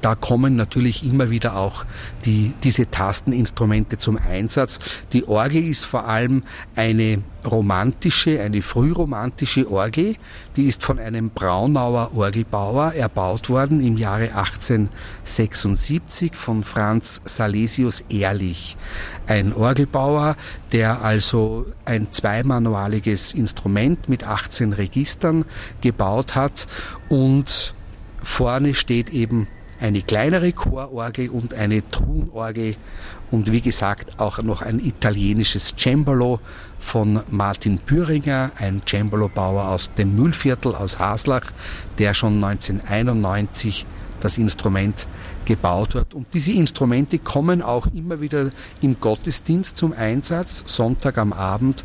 da 0.00 0.14
kommen 0.14 0.56
natürlich 0.56 1.04
immer 1.04 1.30
wieder 1.30 1.56
auch 1.56 1.84
die, 2.24 2.54
diese 2.62 2.90
Tasteninstrumente 2.90 3.98
zum 3.98 4.16
Einsatz. 4.16 4.78
Die 5.12 5.26
Orgel 5.26 5.64
ist 5.64 5.84
vor 5.84 6.06
allem 6.06 6.44
eine 6.76 7.22
romantische, 7.46 8.40
eine 8.40 8.62
frühromantische 8.62 9.70
Orgel. 9.70 10.16
Die 10.56 10.66
ist 10.66 10.82
von 10.82 10.98
einem 10.98 11.30
Braunauer 11.30 12.12
Orgelbauer 12.14 12.94
erbaut 12.94 13.48
worden 13.48 13.80
im 13.80 13.96
Jahre 13.96 14.34
1876 14.34 16.34
von 16.34 16.64
Franz 16.64 17.20
Salesius 17.24 18.04
Ehrlich. 18.08 18.76
Ein 19.26 19.52
Orgelbauer, 19.52 20.36
der 20.72 21.02
also 21.02 21.66
ein 21.84 22.12
zweimanualiges 22.12 23.32
Instrument 23.32 24.08
mit 24.08 24.24
18 24.24 24.72
Registern 24.72 25.44
gebaut 25.80 26.34
hat 26.34 26.66
und 27.08 27.74
vorne 28.22 28.74
steht 28.74 29.10
eben 29.10 29.46
eine 29.80 30.02
kleinere 30.02 30.52
Chororgel 30.52 31.30
und 31.30 31.54
eine 31.54 31.88
Trunorgel 31.90 32.74
und 33.30 33.52
wie 33.52 33.60
gesagt 33.60 34.20
auch 34.20 34.42
noch 34.42 34.62
ein 34.62 34.80
italienisches 34.80 35.74
Cembalo 35.76 36.40
von 36.78 37.20
Martin 37.28 37.78
Büringer, 37.78 38.50
ein 38.58 38.82
Cembalo-Bauer 38.86 39.68
aus 39.68 39.90
dem 39.96 40.16
Mühlviertel 40.16 40.74
aus 40.74 40.98
Haslach, 40.98 41.52
der 41.98 42.14
schon 42.14 42.42
1991 42.42 43.86
das 44.20 44.38
Instrument 44.38 45.06
gebaut 45.44 45.94
hat. 45.94 46.14
Und 46.14 46.26
diese 46.34 46.52
Instrumente 46.52 47.18
kommen 47.18 47.62
auch 47.62 47.86
immer 47.94 48.20
wieder 48.20 48.50
im 48.80 48.98
Gottesdienst 48.98 49.76
zum 49.76 49.92
Einsatz. 49.92 50.64
Sonntag 50.66 51.18
am 51.18 51.32
Abend 51.32 51.84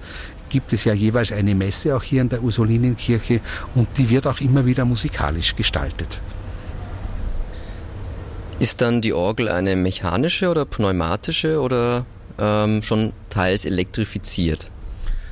gibt 0.49 0.73
es 0.73 0.83
ja 0.83 0.93
jeweils 0.93 1.31
eine 1.31 1.55
Messe 1.55 1.95
auch 1.95 2.03
hier 2.03 2.21
in 2.21 2.29
der 2.29 2.43
Ursulinenkirche 2.43 3.41
und 3.75 3.87
die 3.97 4.09
wird 4.09 4.27
auch 4.27 4.39
immer 4.39 4.65
wieder 4.65 4.85
musikalisch 4.85 5.55
gestaltet. 5.55 6.21
Ist 8.63 8.79
dann 8.79 9.01
die 9.01 9.11
Orgel 9.11 9.49
eine 9.49 9.75
mechanische 9.75 10.49
oder 10.49 10.63
pneumatische 10.63 11.59
oder 11.59 12.05
ähm, 12.39 12.81
schon 12.81 13.11
teils 13.27 13.65
elektrifiziert? 13.65 14.71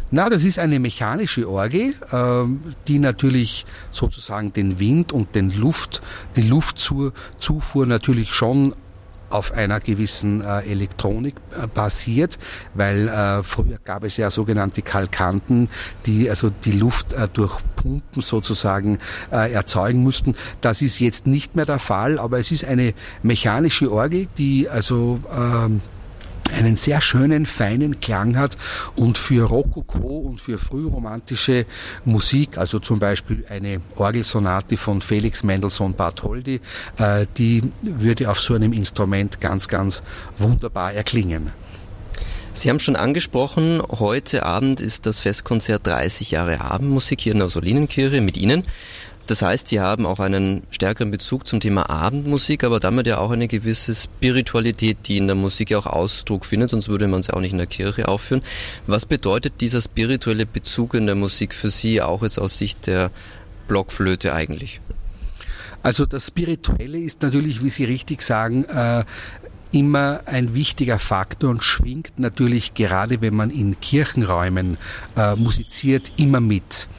Na, 0.10 0.30
das 0.30 0.44
ist 0.44 0.60
eine 0.60 0.80
mechanische 0.80 1.50
Orgel, 1.50 1.94
äh, 2.12 2.74
die 2.90 3.00
natürlich 3.00 3.66
sozusagen 3.90 4.52
den 4.52 4.80
Wind 4.80 5.14
und 5.14 5.34
den 5.34 5.50
Luft, 5.50 6.02
die 6.36 6.42
Luftzufuhr 6.42 7.86
natürlich 7.86 8.34
schon 8.34 8.76
auf 9.32 9.54
einer 9.54 9.80
gewissen 9.80 10.42
äh, 10.42 10.60
Elektronik 10.62 11.36
äh, 11.52 11.68
basiert, 11.68 12.38
weil 12.74 13.08
äh, 13.08 13.44
früher 13.44 13.78
gab 13.84 14.04
es 14.04 14.18
ja 14.18 14.30
sogenannte 14.30 14.82
Kalkanten, 14.82 15.70
die 16.06 16.30
also 16.30 16.50
die 16.50 16.74
Luft 16.74 17.14
äh, 17.14 17.28
durch 17.32 17.60
Pumpen 17.76 18.22
sozusagen 18.22 19.00
äh, 19.32 19.52
erzeugen 19.52 20.04
mussten. 20.04 20.36
Das 20.62 20.82
ist 20.82 21.00
jetzt 21.00 21.28
nicht 21.28 21.56
mehr 21.56 21.66
der 21.66 21.80
Fall, 21.80 22.20
aber 22.20 22.40
es 22.40 22.52
ist 22.52 22.66
eine 22.66 22.94
mechanische 23.24 23.92
Orgel, 23.92 24.28
die 24.38 24.70
also 24.70 25.20
ähm, 25.36 25.82
einen 26.52 26.76
sehr 26.76 27.02
schönen, 27.02 27.46
feinen 27.46 28.00
Klang 28.00 28.38
hat 28.38 28.58
und 28.96 29.18
für 29.18 29.48
Rokoko 29.48 30.20
und 30.20 30.42
für 30.42 30.58
frühromantische 30.58 31.66
Musik, 32.06 32.58
also 32.58 32.80
zum 32.80 33.00
Beispiel 33.00 33.46
eine 33.50 33.82
Orgelsonate 33.96 34.78
von 34.78 35.02
Felix 35.02 35.44
Mendelssohn 35.44 35.94
Bartholdy, 35.94 36.62
äh, 36.98 37.26
die 37.38 37.64
würde 37.82 38.30
auf 38.30 38.40
so 38.40 38.54
einem 38.54 38.74
Instrument 38.74 39.40
ganz, 39.40 39.68
ganz 39.68 40.02
wunderbar 40.38 40.94
erklingen. 40.94 41.52
Sie 42.54 42.70
haben 42.70 42.80
schon 42.80 42.98
angesprochen, 42.98 43.82
heute 43.88 44.46
Abend 44.46 44.82
ist 44.82 45.06
das 45.06 45.20
Festkonzert 45.20 45.88
30 45.88 46.32
Jahre 46.32 46.60
Abendmusik 46.60 47.22
hier 47.22 47.32
in 47.32 47.40
der 47.40 47.48
Solinenkirche 47.48 48.20
mit 48.20 48.36
Ihnen. 48.36 48.64
Das 49.32 49.42
heißt, 49.42 49.70
Sie 49.70 49.80
haben 49.80 50.06
auch 50.06 50.20
einen 50.20 50.64
stärkeren 50.72 51.10
Bezug 51.10 51.48
zum 51.48 51.62
Thema 51.62 51.90
Abendmusik, 51.90 52.66
aber 52.66 52.82
damit 52.82 53.08
ja 53.08 53.18
auch 53.18 53.32
eine 53.32 53.48
gewisse 53.48 53.96
Spiritualität, 53.96 54.98
die 55.08 55.16
in 55.16 55.28
der 55.28 55.38
Musik 55.38 55.70
ja 55.70 55.78
auch 55.78 55.86
Ausdruck 55.86 56.44
findet, 56.44 56.72
sonst 56.72 56.90
würde 56.90 57.08
man 57.08 57.24
sie 57.24 57.34
auch 57.34 57.40
nicht 57.40 57.54
in 57.54 57.58
der 57.58 57.66
Kirche 57.66 58.10
aufführen. 58.10 58.42
Was 58.88 59.06
bedeutet 59.06 59.62
dieser 59.62 59.82
spirituelle 59.82 60.46
Bezug 60.46 60.96
in 60.96 61.06
der 61.06 61.16
Musik 61.16 61.54
für 61.54 61.70
Sie, 61.70 62.02
auch 62.02 62.24
jetzt 62.24 62.40
aus 62.40 62.58
Sicht 62.58 62.88
der 62.88 63.10
Blockflöte 63.70 64.34
eigentlich? 64.34 64.82
Also 65.82 66.06
das 66.06 66.28
Spirituelle 66.28 67.00
ist 67.00 67.22
natürlich, 67.22 67.64
wie 67.64 67.70
Sie 67.70 67.86
richtig 67.86 68.24
sagen, 68.24 68.66
äh, 68.66 69.06
immer 69.72 70.24
ein 70.26 70.54
wichtiger 70.54 71.00
Faktor 71.00 71.52
und 71.52 71.64
schwingt 71.64 72.20
natürlich 72.20 72.74
gerade, 72.74 73.22
wenn 73.22 73.34
man 73.36 73.50
in 73.50 73.80
Kirchenräumen 73.80 74.78
äh, 75.16 75.38
musiziert, 75.38 76.12
immer 76.18 76.42
mit. 76.42 76.90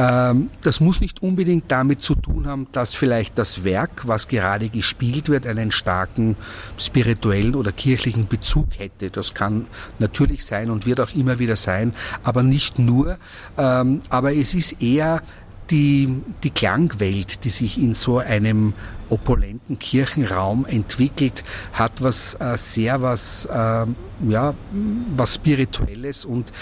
Ähm, 0.00 0.48
das 0.62 0.80
muss 0.80 1.02
nicht 1.02 1.22
unbedingt 1.22 1.70
damit 1.70 2.00
zu 2.00 2.14
tun 2.14 2.46
haben, 2.46 2.68
dass 2.72 2.94
vielleicht 2.94 3.36
das 3.36 3.64
Werk, 3.64 4.08
was 4.08 4.28
gerade 4.28 4.70
gespielt 4.70 5.28
wird, 5.28 5.46
einen 5.46 5.70
starken 5.72 6.36
spirituellen 6.78 7.54
oder 7.54 7.70
kirchlichen 7.70 8.26
Bezug 8.26 8.68
hätte. 8.78 9.10
Das 9.10 9.34
kann 9.34 9.66
natürlich 9.98 10.46
sein 10.46 10.70
und 10.70 10.86
wird 10.86 11.00
auch 11.00 11.14
immer 11.14 11.38
wieder 11.38 11.56
sein, 11.56 11.92
aber 12.22 12.42
nicht 12.42 12.78
nur. 12.78 13.18
Ähm, 13.58 13.98
aber 14.08 14.34
es 14.34 14.54
ist 14.54 14.80
eher 14.80 15.20
die, 15.70 16.22
die 16.44 16.50
Klangwelt, 16.50 17.44
die 17.44 17.50
sich 17.50 17.76
in 17.78 17.92
so 17.92 18.18
einem 18.18 18.72
opulenten 19.10 19.78
Kirchenraum 19.78 20.64
entwickelt, 20.64 21.44
hat 21.74 22.02
was 22.02 22.34
äh, 22.40 22.56
sehr 22.56 23.02
was, 23.02 23.44
äh, 23.44 23.86
ja, 24.28 24.54
was 25.14 25.34
Spirituelles 25.34 26.24
und 26.24 26.52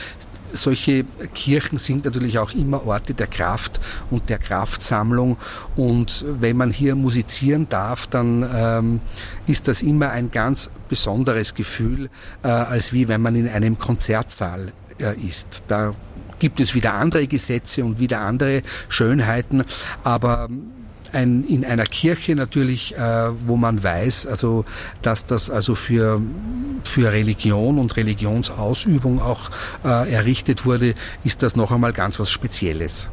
solche 0.53 1.05
Kirchen 1.35 1.79
sind 1.79 2.05
natürlich 2.05 2.39
auch 2.39 2.53
immer 2.53 2.87
Orte 2.87 3.15
der 3.15 3.27
Kraft 3.27 3.81
und 4.11 4.29
der 4.29 4.39
Kraftsammlung. 4.39 5.37
Und 5.77 6.25
wenn 6.41 6.57
man 6.57 6.71
hier 6.71 6.95
musizieren 6.95 7.69
darf, 7.69 8.07
dann 8.07 8.49
ähm, 8.55 9.01
ist 9.47 9.69
das 9.69 9.83
immer 9.83 10.11
ein 10.11 10.31
ganz 10.31 10.71
besonderes 10.89 11.55
Gefühl, 11.55 12.11
äh, 12.43 12.49
als 12.49 12.93
wie 12.93 13.09
wenn 13.09 13.21
man 13.21 13.37
in 13.37 13.49
einem 13.49 13.79
Konzertsaal 13.79 14.73
äh, 15.01 15.15
ist. 15.21 15.65
Da 15.69 15.95
gibt 16.39 16.61
es 16.61 16.75
wieder 16.75 16.95
andere 16.95 17.27
Gesetze 17.27 17.85
und 17.85 17.99
wieder 17.99 18.21
andere 18.21 18.63
Schönheiten, 18.89 19.65
aber 20.05 20.49
ein, 21.13 21.45
in 21.45 21.65
einer 21.65 21.87
Kirche 21.87 22.35
natürlich, 22.35 22.97
äh, 22.97 22.99
wo 23.47 23.57
man 23.57 23.83
weiß, 23.83 24.27
also 24.27 24.65
dass 25.03 25.27
das 25.27 25.51
also 25.51 25.75
für 25.75 26.21
für 26.85 27.13
Religion 27.13 27.79
und 27.79 27.97
Religionsausübung 27.97 29.21
auch 29.21 29.51
äh, 29.85 30.13
errichtet 30.13 30.65
wurde, 30.65 30.95
ist 31.25 31.43
das 31.43 31.57
noch 31.57 31.71
einmal 31.71 31.93
ganz 31.93 32.19
was 32.19 32.31
Spezielles. 32.31 33.09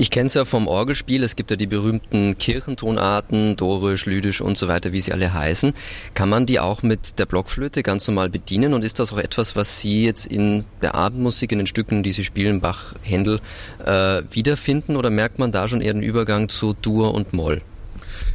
Ich 0.00 0.10
kenne 0.10 0.28
es 0.28 0.34
ja 0.34 0.44
vom 0.44 0.68
Orgelspiel. 0.68 1.24
Es 1.24 1.34
gibt 1.34 1.50
ja 1.50 1.56
die 1.56 1.66
berühmten 1.66 2.38
Kirchentonarten, 2.38 3.56
Dorisch, 3.56 4.06
Lydisch 4.06 4.40
und 4.40 4.56
so 4.56 4.68
weiter, 4.68 4.92
wie 4.92 5.00
sie 5.00 5.12
alle 5.12 5.34
heißen. 5.34 5.74
Kann 6.14 6.28
man 6.28 6.46
die 6.46 6.60
auch 6.60 6.84
mit 6.84 7.18
der 7.18 7.26
Blockflöte 7.26 7.82
ganz 7.82 8.06
normal 8.06 8.30
bedienen? 8.30 8.74
Und 8.74 8.84
ist 8.84 9.00
das 9.00 9.12
auch 9.12 9.18
etwas, 9.18 9.56
was 9.56 9.80
Sie 9.80 10.04
jetzt 10.04 10.28
in 10.28 10.64
der 10.82 10.94
Abendmusik, 10.94 11.50
in 11.50 11.58
den 11.58 11.66
Stücken, 11.66 12.04
die 12.04 12.12
Sie 12.12 12.22
spielen, 12.22 12.60
Bach, 12.60 12.94
Händel, 13.02 13.40
äh, 13.84 14.22
wiederfinden? 14.30 14.94
Oder 14.94 15.10
merkt 15.10 15.40
man 15.40 15.50
da 15.50 15.66
schon 15.66 15.80
eher 15.80 15.94
den 15.94 16.04
Übergang 16.04 16.48
zu 16.48 16.74
Dur 16.80 17.12
und 17.12 17.32
Moll? 17.32 17.60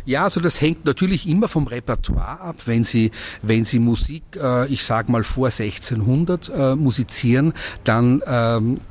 Ja, 0.04 0.26
also 0.26 0.42
das 0.42 0.60
hängt 0.60 0.84
natürlich 0.84 1.30
immer 1.30 1.48
vom 1.48 1.68
Repertoire 1.68 2.42
ab. 2.42 2.58
Wenn 2.66 2.84
Sie, 2.84 3.12
wenn 3.42 3.64
Sie 3.64 3.80
Musik, 3.80 4.24
äh, 4.36 4.68
ich 4.68 4.84
sag 4.84 5.08
mal 5.08 5.24
vor 5.24 5.48
1600 5.48 6.50
äh, 6.50 6.76
musizieren, 6.76 7.54
dann 7.86 8.22
ähm, 8.28 8.82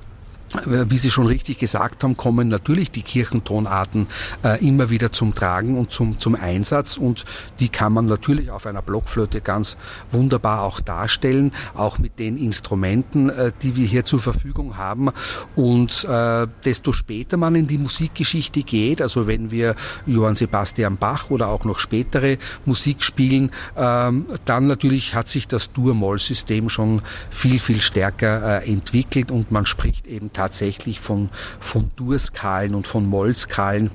wie 0.65 0.99
Sie 0.99 1.11
schon 1.11 1.27
richtig 1.27 1.59
gesagt 1.59 2.05
haben, 2.05 2.17
kommen 2.17 2.49
natürlich 2.49 2.91
die 2.91 3.03
Kirchentonarten 3.03 4.07
äh, 4.45 4.65
immer 4.67 4.91
wieder 4.91 5.13
zum 5.13 5.35
Tragen 5.35 5.79
und 5.79 5.93
zum, 5.93 6.19
zum 6.19 6.35
Einsatz 6.35 6.97
und 6.97 7.25
die 7.61 7.69
kann 7.69 7.93
man 7.93 8.07
natürlich 8.07 8.51
auf 8.51 8.67
einer 8.67 8.83
Blockflöte 8.83 9.41
ganz 9.41 9.77
wunderbar 10.11 10.63
auch 10.63 10.81
darstellen, 10.81 11.53
auch 11.75 11.99
mit 11.99 12.19
den 12.19 12.37
Instrumenten, 12.37 13.31
äh, 13.31 13.53
die 13.63 13.77
wir 13.77 13.87
hier 13.87 14.05
zur 14.05 14.21
Verfügung 14.21 14.77
haben. 14.77 15.11
Und 15.55 16.05
äh, 16.05 16.47
desto 16.65 16.93
später 16.93 17.37
man 17.37 17.55
in 17.55 17.67
die 17.67 17.79
Musikgeschichte 17.79 18.63
geht, 18.63 19.01
also 19.03 19.27
wenn 19.27 19.51
wir 19.51 19.75
Johann 20.07 20.37
Sebastian 20.37 20.97
Bach 20.97 21.31
oder 21.31 21.49
auch 21.49 21.65
noch 21.65 21.79
spätere 21.79 22.39
Musik 22.65 23.03
spielen, 23.03 23.51
ähm, 23.77 24.27
dann 24.45 24.67
natürlich 24.67 25.15
hat 25.15 25.29
sich 25.29 25.49
das 25.49 25.73
Dur-Moll-System 25.73 26.69
schon 26.69 27.03
viel, 27.31 27.59
viel 27.59 27.81
stärker 27.81 28.63
äh, 28.63 28.73
entwickelt 28.73 29.31
und 29.31 29.51
man 29.51 29.67
spricht 29.67 30.07
eben 30.07 30.33
tatsächlich 30.43 31.01
von, 31.01 31.31
von 31.61 31.91
Durskalen 31.95 32.75
und 32.75 32.89
von 32.89 33.07
Mollskalen. 33.07 33.91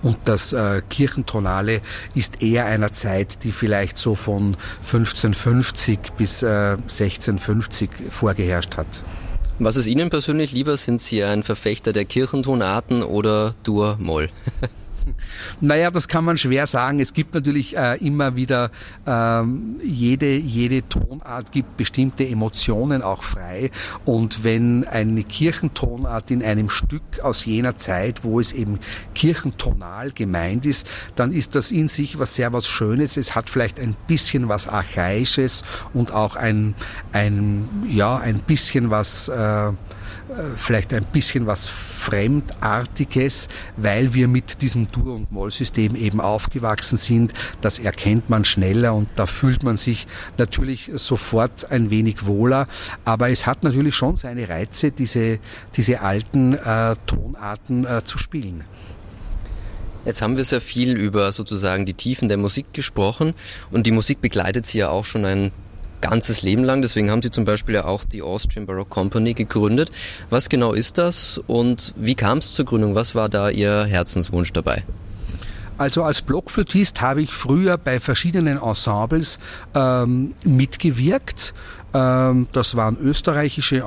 Und 0.00 0.16
das 0.24 0.52
äh, 0.52 0.80
Kirchentonale 0.88 1.80
ist 2.14 2.40
eher 2.40 2.66
einer 2.66 2.92
Zeit, 2.92 3.42
die 3.42 3.50
vielleicht 3.50 3.98
so 3.98 4.14
von 4.14 4.56
1550 4.82 6.12
bis 6.16 6.44
äh, 6.44 6.76
1650 6.76 7.90
vorgeherrscht 8.10 8.76
hat. 8.76 9.02
Was 9.58 9.76
ist 9.76 9.86
Ihnen 9.86 10.08
persönlich 10.08 10.52
lieber? 10.52 10.76
Sind 10.76 11.00
Sie 11.00 11.24
ein 11.24 11.42
Verfechter 11.42 11.92
der 11.92 12.04
Kirchentonarten 12.04 13.02
oder 13.02 13.54
Dur-Moll? 13.64 14.28
Naja, 15.60 15.90
das 15.90 16.08
kann 16.08 16.24
man 16.24 16.38
schwer 16.38 16.66
sagen. 16.66 17.00
Es 17.00 17.12
gibt 17.12 17.34
natürlich 17.34 17.76
äh, 17.76 17.96
immer 18.04 18.36
wieder, 18.36 18.70
ähm, 19.06 19.76
jede, 19.82 20.36
jede 20.36 20.88
Tonart 20.88 21.52
gibt 21.52 21.76
bestimmte 21.76 22.26
Emotionen 22.26 23.02
auch 23.02 23.22
frei. 23.22 23.70
Und 24.04 24.44
wenn 24.44 24.84
eine 24.84 25.22
Kirchentonart 25.24 26.30
in 26.30 26.42
einem 26.42 26.68
Stück 26.68 27.20
aus 27.22 27.44
jener 27.44 27.76
Zeit, 27.76 28.24
wo 28.24 28.40
es 28.40 28.52
eben 28.52 28.78
kirchentonal 29.14 30.10
gemeint 30.12 30.66
ist, 30.66 30.88
dann 31.14 31.32
ist 31.32 31.54
das 31.54 31.70
in 31.70 31.88
sich 31.88 32.18
was 32.18 32.34
sehr 32.34 32.52
was 32.52 32.66
Schönes. 32.66 33.16
Es 33.16 33.34
hat 33.34 33.50
vielleicht 33.50 33.80
ein 33.80 33.96
bisschen 34.06 34.48
was 34.48 34.68
Archaisches 34.68 35.64
und 35.94 36.12
auch 36.12 36.36
ein, 36.36 36.74
ein 37.12 37.68
ja, 37.88 38.16
ein 38.16 38.40
bisschen 38.40 38.90
was, 38.90 39.28
äh, 39.28 39.72
vielleicht 40.56 40.92
ein 40.92 41.04
bisschen 41.04 41.46
was 41.46 41.68
Fremdartiges, 41.68 43.48
weil 43.76 44.14
wir 44.14 44.28
mit 44.28 44.62
diesem 44.62 44.90
Dur- 44.90 45.14
und 45.14 45.30
Moll-System 45.32 45.94
eben 45.94 46.20
aufgewachsen 46.20 46.96
sind. 46.96 47.32
Das 47.60 47.78
erkennt 47.78 48.28
man 48.28 48.44
schneller 48.44 48.94
und 48.94 49.08
da 49.14 49.26
fühlt 49.26 49.62
man 49.62 49.76
sich 49.76 50.06
natürlich 50.36 50.90
sofort 50.94 51.70
ein 51.70 51.90
wenig 51.90 52.26
wohler. 52.26 52.66
Aber 53.04 53.30
es 53.30 53.46
hat 53.46 53.62
natürlich 53.62 53.94
schon 53.94 54.16
seine 54.16 54.48
Reize, 54.48 54.90
diese, 54.90 55.38
diese 55.76 56.00
alten 56.00 56.54
äh, 56.54 56.96
Tonarten 57.06 57.84
äh, 57.84 58.04
zu 58.04 58.18
spielen. 58.18 58.64
Jetzt 60.04 60.22
haben 60.22 60.36
wir 60.36 60.44
sehr 60.44 60.60
viel 60.60 60.96
über 60.96 61.32
sozusagen 61.32 61.84
die 61.84 61.94
Tiefen 61.94 62.28
der 62.28 62.36
Musik 62.36 62.72
gesprochen 62.72 63.34
und 63.72 63.86
die 63.86 63.90
Musik 63.90 64.20
begleitet 64.20 64.64
sie 64.64 64.78
ja 64.78 64.88
auch 64.88 65.04
schon 65.04 65.24
ein 65.24 65.50
ganzes 66.00 66.42
Leben 66.42 66.64
lang. 66.64 66.82
Deswegen 66.82 67.10
haben 67.10 67.22
Sie 67.22 67.30
zum 67.30 67.44
Beispiel 67.44 67.76
ja 67.76 67.84
auch 67.84 68.04
die 68.04 68.22
Austrian 68.22 68.66
Baroque 68.66 68.90
Company 68.90 69.34
gegründet. 69.34 69.90
Was 70.30 70.48
genau 70.48 70.72
ist 70.72 70.98
das 70.98 71.40
und 71.46 71.94
wie 71.96 72.14
kam 72.14 72.38
es 72.38 72.52
zur 72.54 72.64
Gründung? 72.64 72.94
Was 72.94 73.14
war 73.14 73.28
da 73.28 73.50
Ihr 73.50 73.84
Herzenswunsch 73.84 74.52
dabei? 74.52 74.84
Also 75.78 76.02
als 76.02 76.22
Blockflötist 76.22 77.02
habe 77.02 77.22
ich 77.22 77.30
früher 77.30 77.76
bei 77.76 78.00
verschiedenen 78.00 78.56
Ensembles 78.56 79.38
ähm, 79.74 80.34
mitgewirkt. 80.42 81.52
Äh, 81.96 82.16
Ähm, 82.16 82.48
das 82.52 82.76
waren 82.76 82.96
österreichische 82.96 83.84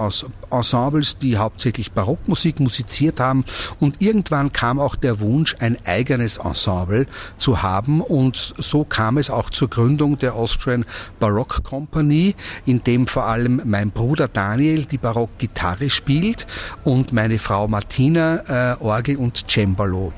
Ensembles, 0.50 1.18
die 1.18 1.38
hauptsächlich 1.38 1.92
Barockmusik 1.92 2.60
musiziert 2.60 3.20
haben. 3.20 3.46
Und 3.80 4.02
irgendwann 4.02 4.52
kam 4.52 4.80
auch 4.80 4.96
der 4.96 5.20
Wunsch, 5.20 5.56
ein 5.60 5.78
eigenes 5.86 6.38
Ensemble 6.38 7.08
zu 7.38 7.62
haben. 7.62 8.02
Und 8.02 8.54
so 8.58 8.84
kam 8.84 9.18
es 9.18 9.30
auch 9.30 9.50
zur 9.50 9.70
Gründung 9.70 10.18
der 10.18 10.36
Austrian 10.36 10.86
Baroque 11.20 11.64
Company, 11.64 12.36
in 12.66 12.84
dem 12.84 13.08
vor 13.08 13.26
allem 13.26 13.62
mein 13.66 13.92
Bruder 13.92 14.28
Daniel 14.28 14.86
die 14.86 14.98
Barockgitarre 14.98 15.90
spielt 15.90 16.48
und 16.84 17.14
meine 17.14 17.40
Frau 17.40 17.68
Martina 17.68 18.76
äh, 18.76 18.84
Orgel 18.84 19.18
und 19.18 19.50
Cembalo. 19.50 20.14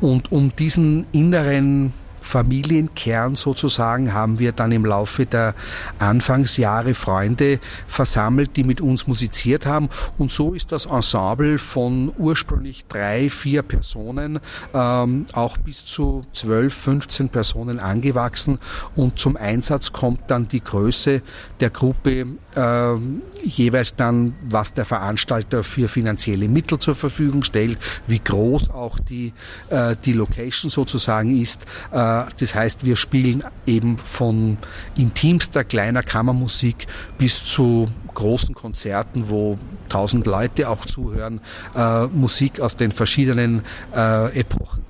Und 0.00 0.32
um 0.32 0.54
diesen 0.56 1.06
inneren 1.12 1.92
Familienkern 2.20 3.34
sozusagen 3.34 4.12
haben 4.12 4.38
wir 4.38 4.52
dann 4.52 4.72
im 4.72 4.84
Laufe 4.84 5.26
der 5.26 5.54
Anfangsjahre 5.98 6.94
Freunde 6.94 7.60
versammelt, 7.86 8.56
die 8.56 8.64
mit 8.64 8.80
uns 8.80 9.06
musiziert 9.06 9.66
haben. 9.66 9.88
Und 10.18 10.30
so 10.30 10.54
ist 10.54 10.72
das 10.72 10.86
Ensemble 10.86 11.58
von 11.58 12.12
ursprünglich 12.18 12.84
drei, 12.86 13.30
vier 13.30 13.62
Personen 13.62 14.40
ähm, 14.74 15.26
auch 15.32 15.56
bis 15.58 15.84
zu 15.84 16.22
zwölf, 16.32 16.74
15 16.74 17.28
Personen 17.28 17.78
angewachsen. 17.78 18.58
Und 18.94 19.18
zum 19.18 19.36
Einsatz 19.36 19.92
kommt 19.92 20.30
dann 20.30 20.48
die 20.48 20.62
Größe 20.62 21.22
der 21.60 21.70
Gruppe 21.70 22.26
äh, 22.54 22.94
jeweils 23.42 23.96
dann, 23.96 24.34
was 24.48 24.74
der 24.74 24.84
Veranstalter 24.84 25.64
für 25.64 25.88
finanzielle 25.88 26.48
Mittel 26.48 26.78
zur 26.78 26.94
Verfügung 26.94 27.42
stellt, 27.42 27.78
wie 28.06 28.18
groß 28.18 28.70
auch 28.70 28.98
die, 28.98 29.32
äh, 29.70 29.96
die 30.04 30.12
Location 30.12 30.70
sozusagen 30.70 31.40
ist. 31.40 31.64
Äh, 31.92 32.09
das 32.38 32.54
heißt, 32.54 32.84
wir 32.84 32.96
spielen 32.96 33.44
eben 33.66 33.98
von 33.98 34.58
intimster 34.96 35.64
kleiner 35.64 36.02
Kammermusik 36.02 36.86
bis 37.18 37.44
zu 37.44 37.88
großen 38.14 38.54
Konzerten, 38.54 39.28
wo 39.28 39.58
tausend 39.88 40.26
Leute 40.26 40.68
auch 40.68 40.86
zuhören, 40.86 41.40
äh, 41.76 42.06
Musik 42.06 42.60
aus 42.60 42.76
den 42.76 42.92
verschiedenen 42.92 43.62
äh, 43.94 44.38
Epochen. 44.38 44.84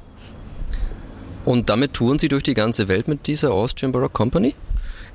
Und 1.45 1.71
damit 1.71 1.95
touren 1.95 2.19
Sie 2.19 2.29
durch 2.29 2.43
die 2.43 2.55
ganze 2.55 2.89
Welt 2.89 3.09
mit 3.09 3.27
dieser 3.27 3.53
Austrian 3.53 3.93
Baroque 3.93 4.13
Company? 4.13 4.55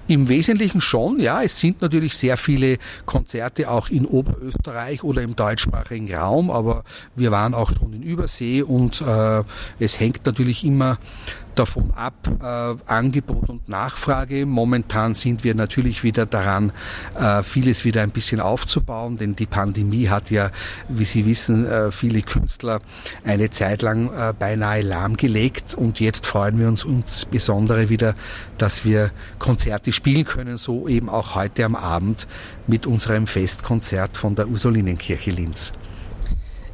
Im 0.07 0.27
Wesentlichen 0.27 0.81
schon, 0.81 1.19
ja. 1.19 1.41
Es 1.41 1.59
sind 1.59 1.81
natürlich 1.81 2.15
sehr 2.15 2.37
viele 2.37 2.77
Konzerte 3.05 3.71
auch 3.71 3.89
in 3.89 4.05
Oberösterreich 4.05 5.03
oder 5.03 5.23
im 5.23 5.35
deutschsprachigen 5.35 6.13
Raum, 6.13 6.51
aber 6.51 6.83
wir 7.15 7.31
waren 7.31 7.55
auch 7.55 7.71
schon 7.71 7.91
in 7.93 8.03
Übersee 8.03 8.61
und 8.61 9.01
äh, 9.01 9.43
es 9.79 9.99
hängt 9.99 10.25
natürlich 10.25 10.63
immer 10.63 10.99
davon 11.55 11.91
ab, 11.91 12.13
äh, 12.41 12.91
Angebot 12.91 13.49
und 13.49 13.69
Nachfrage. 13.69 14.45
Momentan 14.45 15.13
sind 15.13 15.43
wir 15.43 15.55
natürlich 15.55 16.03
wieder 16.03 16.25
daran, 16.25 16.71
äh, 17.17 17.43
vieles 17.43 17.85
wieder 17.85 18.01
ein 18.01 18.11
bisschen 18.11 18.39
aufzubauen, 18.39 19.17
denn 19.17 19.35
die 19.35 19.45
Pandemie 19.45 20.09
hat 20.09 20.31
ja, 20.31 20.51
wie 20.89 21.05
Sie 21.05 21.25
wissen, 21.25 21.65
äh, 21.65 21.91
viele 21.91 22.21
Künstler 22.21 22.81
eine 23.23 23.49
Zeit 23.49 23.81
lang 23.81 24.11
äh, 24.13 24.33
beinahe 24.37 24.81
lahmgelegt 24.81 25.75
und 25.75 25.99
jetzt 25.99 26.25
freuen 26.25 26.59
wir 26.59 26.67
uns 26.67 26.83
insbesondere 26.83 27.89
wieder, 27.89 28.15
dass 28.57 28.85
wir 28.85 29.11
Konzerte 29.39 29.91
spielen 29.91 30.25
können, 30.25 30.57
so 30.57 30.87
eben 30.87 31.09
auch 31.09 31.35
heute 31.35 31.65
am 31.65 31.75
Abend 31.75 32.27
mit 32.67 32.85
unserem 32.85 33.27
Festkonzert 33.27 34.17
von 34.17 34.35
der 34.35 34.47
Ursulinenkirche 34.47 35.31
Linz. 35.31 35.71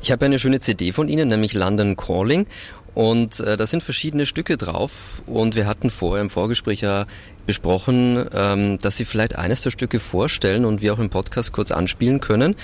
Ich 0.04 0.12
habe 0.12 0.26
eine 0.26 0.40
schöne 0.40 0.60
CD 0.60 0.94
von 0.94 1.08
Ihnen, 1.08 1.30
nämlich 1.30 1.54
London 1.54 1.96
Calling. 1.96 2.48
Und 2.94 3.40
äh, 3.40 3.56
da 3.56 3.66
sind 3.68 3.84
verschiedene 3.84 4.26
Stücke 4.26 4.58
drauf 4.58 5.24
und 5.26 5.56
wir 5.56 5.66
hatten 5.66 5.90
vorher 5.90 6.22
im 6.22 6.30
Vorgespräch 6.30 6.82
ja 6.82 7.06
besprochen, 7.46 8.26
ähm, 8.34 8.80
dass 8.80 8.98
Sie 8.98 9.06
vielleicht 9.06 9.38
eines 9.38 9.62
der 9.62 9.72
Stücke 9.72 10.00
vorstellen 10.00 10.66
und 10.66 10.82
wir 10.82 10.94
auch 10.94 11.00
im 11.00 11.10
Podcast 11.10 11.54
kurz 11.54 11.72
anspielen 11.72 12.20
können. 12.20 12.56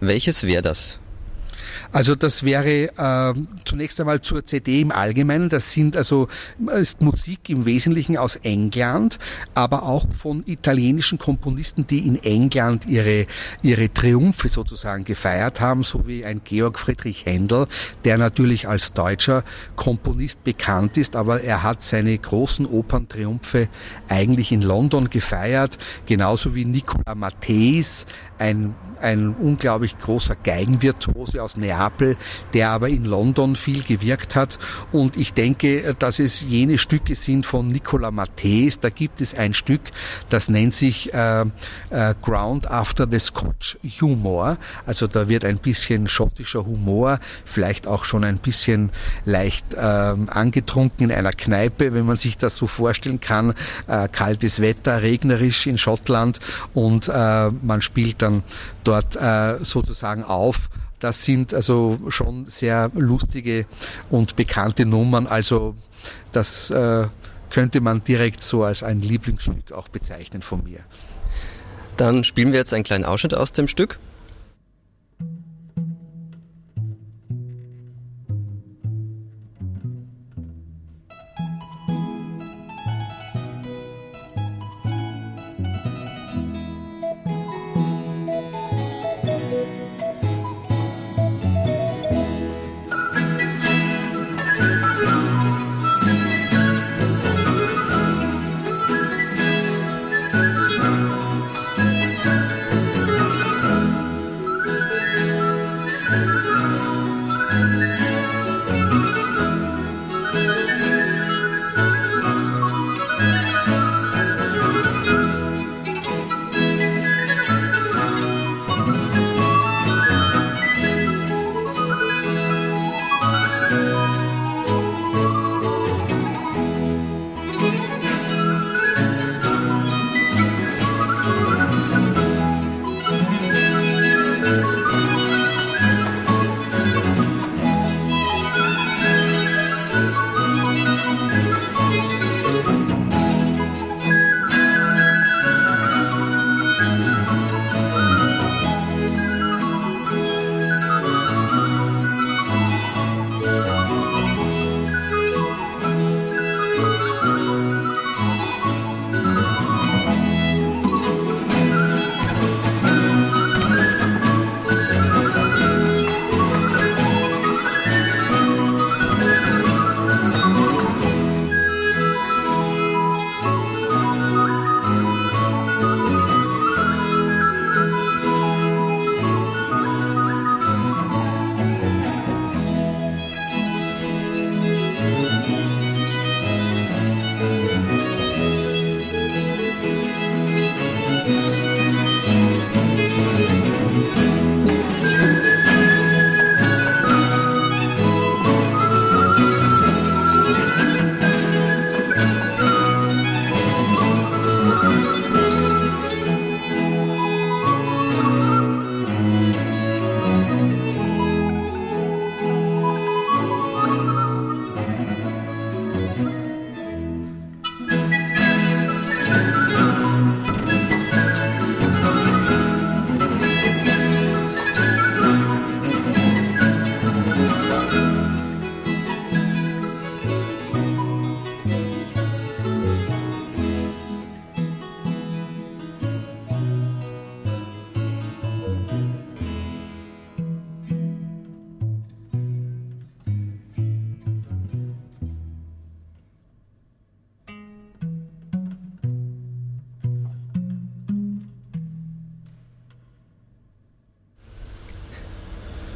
Welches 0.00 0.44
wäre 0.44 0.62
das? 0.62 1.00
Also 1.92 2.14
das 2.14 2.42
wäre 2.42 2.88
äh, 2.96 3.34
zunächst 3.66 4.00
einmal 4.00 4.22
zur 4.22 4.44
CD 4.44 4.80
im 4.80 4.92
Allgemeinen. 4.92 5.50
Das 5.50 5.72
sind 5.72 5.94
also 5.94 6.28
ist 6.74 7.02
Musik 7.02 7.50
im 7.50 7.66
Wesentlichen 7.66 8.16
aus 8.16 8.36
England, 8.36 9.18
aber 9.54 9.82
auch 9.82 10.10
von 10.10 10.42
italienischen 10.46 11.18
Komponisten, 11.18 11.86
die 11.86 12.06
in 12.06 12.22
England 12.22 12.86
ihre 12.86 13.26
ihre 13.60 13.92
Triumphe 13.92 14.48
sozusagen 14.48 15.04
gefeiert 15.04 15.60
haben, 15.60 15.82
so 15.82 16.06
wie 16.06 16.24
ein 16.24 16.40
Georg 16.44 16.78
Friedrich 16.78 17.26
Händel, 17.26 17.66
der 18.04 18.16
natürlich 18.16 18.66
als 18.66 18.94
deutscher 18.94 19.44
Komponist 19.76 20.44
bekannt 20.44 20.96
ist, 20.96 21.14
aber 21.14 21.42
er 21.42 21.62
hat 21.62 21.82
seine 21.82 22.16
großen 22.16 22.64
Operntriumphe 22.64 23.68
eigentlich 24.08 24.50
in 24.50 24.62
London 24.62 25.10
gefeiert, 25.10 25.76
genauso 26.06 26.54
wie 26.54 26.64
Nicola 26.64 27.14
Matthäus, 27.14 28.06
ein 28.38 28.74
ein 29.02 29.34
unglaublich 29.34 29.98
großer 29.98 30.36
Geigenvirtuose 30.36 31.42
aus 31.42 31.56
Neapel, 31.56 31.81
der 32.54 32.70
aber 32.70 32.88
in 32.88 33.04
London 33.04 33.56
viel 33.56 33.82
gewirkt 33.82 34.36
hat. 34.36 34.58
Und 34.90 35.16
ich 35.16 35.34
denke, 35.34 35.94
dass 35.98 36.18
es 36.18 36.40
jene 36.42 36.78
Stücke 36.78 37.14
sind 37.14 37.46
von 37.46 37.68
Nicola 37.68 38.10
Matthäus. 38.10 38.80
Da 38.80 38.90
gibt 38.90 39.20
es 39.20 39.34
ein 39.34 39.54
Stück, 39.54 39.80
das 40.30 40.48
nennt 40.48 40.74
sich 40.74 41.12
äh, 41.12 41.42
äh, 41.42 42.14
Ground 42.22 42.70
After 42.70 43.06
the 43.10 43.18
Scotch 43.18 43.78
Humor. 44.00 44.58
Also 44.86 45.06
da 45.06 45.28
wird 45.28 45.44
ein 45.44 45.58
bisschen 45.58 46.08
schottischer 46.08 46.64
Humor, 46.64 47.18
vielleicht 47.44 47.86
auch 47.86 48.04
schon 48.04 48.24
ein 48.24 48.38
bisschen 48.38 48.90
leicht 49.24 49.74
äh, 49.74 49.78
angetrunken 49.78 51.10
in 51.10 51.12
einer 51.12 51.32
Kneipe, 51.32 51.94
wenn 51.94 52.06
man 52.06 52.16
sich 52.16 52.36
das 52.36 52.56
so 52.56 52.66
vorstellen 52.66 53.20
kann. 53.20 53.54
Äh, 53.86 54.08
kaltes 54.08 54.60
Wetter, 54.60 55.02
regnerisch 55.02 55.66
in 55.66 55.78
Schottland 55.78 56.38
und 56.74 57.08
äh, 57.08 57.50
man 57.50 57.82
spielt 57.82 58.22
dann 58.22 58.42
dort 58.84 58.92
dort 58.92 59.16
äh, 59.16 59.64
sozusagen 59.64 60.24
auf. 60.24 60.68
Das 61.02 61.24
sind 61.24 61.52
also 61.52 61.98
schon 62.10 62.46
sehr 62.46 62.88
lustige 62.94 63.66
und 64.08 64.36
bekannte 64.36 64.86
Nummern. 64.86 65.26
Also 65.26 65.74
das 66.30 66.70
äh, 66.70 67.08
könnte 67.50 67.80
man 67.80 68.04
direkt 68.04 68.40
so 68.40 68.62
als 68.62 68.84
ein 68.84 69.00
Lieblingsstück 69.00 69.72
auch 69.72 69.88
bezeichnen 69.88 70.42
von 70.42 70.62
mir. 70.62 70.78
Dann 71.96 72.22
spielen 72.22 72.52
wir 72.52 72.60
jetzt 72.60 72.72
einen 72.72 72.84
kleinen 72.84 73.04
Ausschnitt 73.04 73.34
aus 73.34 73.50
dem 73.50 73.66
Stück. 73.66 73.98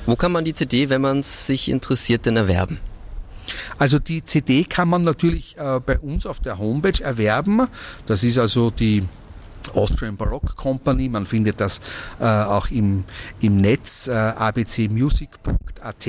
Wo 0.07 0.15
kann 0.15 0.33
man 0.33 0.45
die 0.45 0.53
CD, 0.53 0.89
wenn 0.89 1.01
man 1.01 1.23
sich 1.23 1.69
interessiert, 1.69 2.27
denn 2.27 2.37
erwerben? 2.37 2.79
Also 3.79 3.99
die 3.99 4.25
CD 4.25 4.65
kann 4.65 4.89
man 4.89 5.03
natürlich 5.03 5.57
äh, 5.59 5.81
bei 5.85 5.99
uns 5.99 6.27
auf 6.27 6.41
der 6.41 6.59
Homepage 6.59 7.03
erwerben. 7.03 7.67
Das 8.07 8.23
ist 8.23 8.39
also 8.39 8.71
die 8.71 9.05
Austrian 9.75 10.17
Baroque 10.17 10.55
Company. 10.55 11.09
Man 11.09 11.27
findet 11.27 11.61
das 11.61 11.81
äh, 12.21 12.25
auch 12.25 12.71
im, 12.71 13.05
im 13.41 13.61
Netz 13.61 14.07
äh, 14.09 14.13
abcmusic.at 14.13 16.07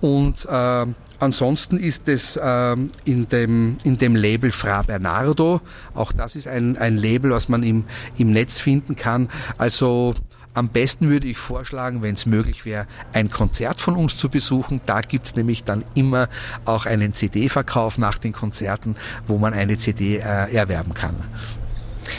und 0.00 0.46
äh, 0.46 0.86
ansonsten 1.18 1.76
ist 1.78 2.08
es 2.08 2.36
äh, 2.36 2.76
in, 3.04 3.28
dem, 3.28 3.76
in 3.84 3.98
dem 3.98 4.16
Label 4.16 4.52
Fra 4.52 4.82
Bernardo. 4.82 5.60
Auch 5.94 6.12
das 6.12 6.36
ist 6.36 6.48
ein, 6.48 6.76
ein 6.78 6.96
Label, 6.96 7.30
was 7.30 7.48
man 7.48 7.62
im, 7.62 7.84
im 8.16 8.32
Netz 8.32 8.60
finden 8.60 8.96
kann. 8.96 9.28
Also 9.58 10.14
am 10.58 10.70
besten 10.70 11.08
würde 11.08 11.28
ich 11.28 11.38
vorschlagen, 11.38 12.02
wenn 12.02 12.14
es 12.14 12.26
möglich 12.26 12.64
wäre, 12.64 12.88
ein 13.12 13.30
Konzert 13.30 13.80
von 13.80 13.94
uns 13.94 14.16
zu 14.16 14.28
besuchen. 14.28 14.80
Da 14.86 15.02
gibt's 15.02 15.36
nämlich 15.36 15.62
dann 15.62 15.84
immer 15.94 16.28
auch 16.64 16.84
einen 16.84 17.12
CD-Verkauf 17.12 17.96
nach 17.96 18.18
den 18.18 18.32
Konzerten, 18.32 18.96
wo 19.28 19.38
man 19.38 19.54
eine 19.54 19.76
CD 19.76 20.16
äh, 20.16 20.52
erwerben 20.52 20.94
kann. 20.94 21.14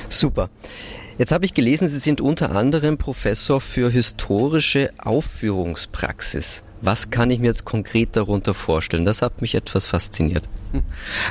Super. 0.07 0.49
Jetzt 1.17 1.33
habe 1.33 1.43
ich 1.43 1.53
gelesen, 1.53 1.89
Sie 1.89 1.99
sind 1.99 2.21
unter 2.21 2.55
anderem 2.55 2.97
Professor 2.97 3.59
für 3.59 3.89
historische 3.89 4.91
Aufführungspraxis. 4.97 6.63
Was 6.81 7.09
kann 7.09 7.29
ich 7.29 7.39
mir 7.39 7.47
jetzt 7.47 7.65
konkret 7.65 8.15
darunter 8.15 8.53
vorstellen? 8.53 9.03
Das 9.03 9.21
hat 9.21 9.41
mich 9.41 9.53
etwas 9.53 9.85
fasziniert. 9.85 10.47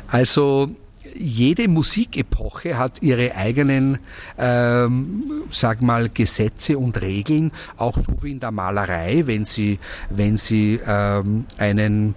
Also 0.09 0.71
jede 1.19 1.69
Musikepoche 1.69 2.79
hat 2.79 3.03
ihre 3.03 3.35
eigenen, 3.35 3.99
ähm, 4.39 5.25
sag 5.51 5.83
mal, 5.83 6.09
Gesetze 6.09 6.79
und 6.79 7.01
Regeln, 7.01 7.53
auch 7.77 7.97
so 7.99 8.23
wie 8.23 8.33
in 8.33 8.41
der 8.41 8.51
Malerei, 8.51 9.23
wenn 9.27 9.45
Sie, 9.45 9.79
wenn 10.11 10.37
Sie 10.37 10.81
ähm, 10.87 11.47
einen 11.59 12.15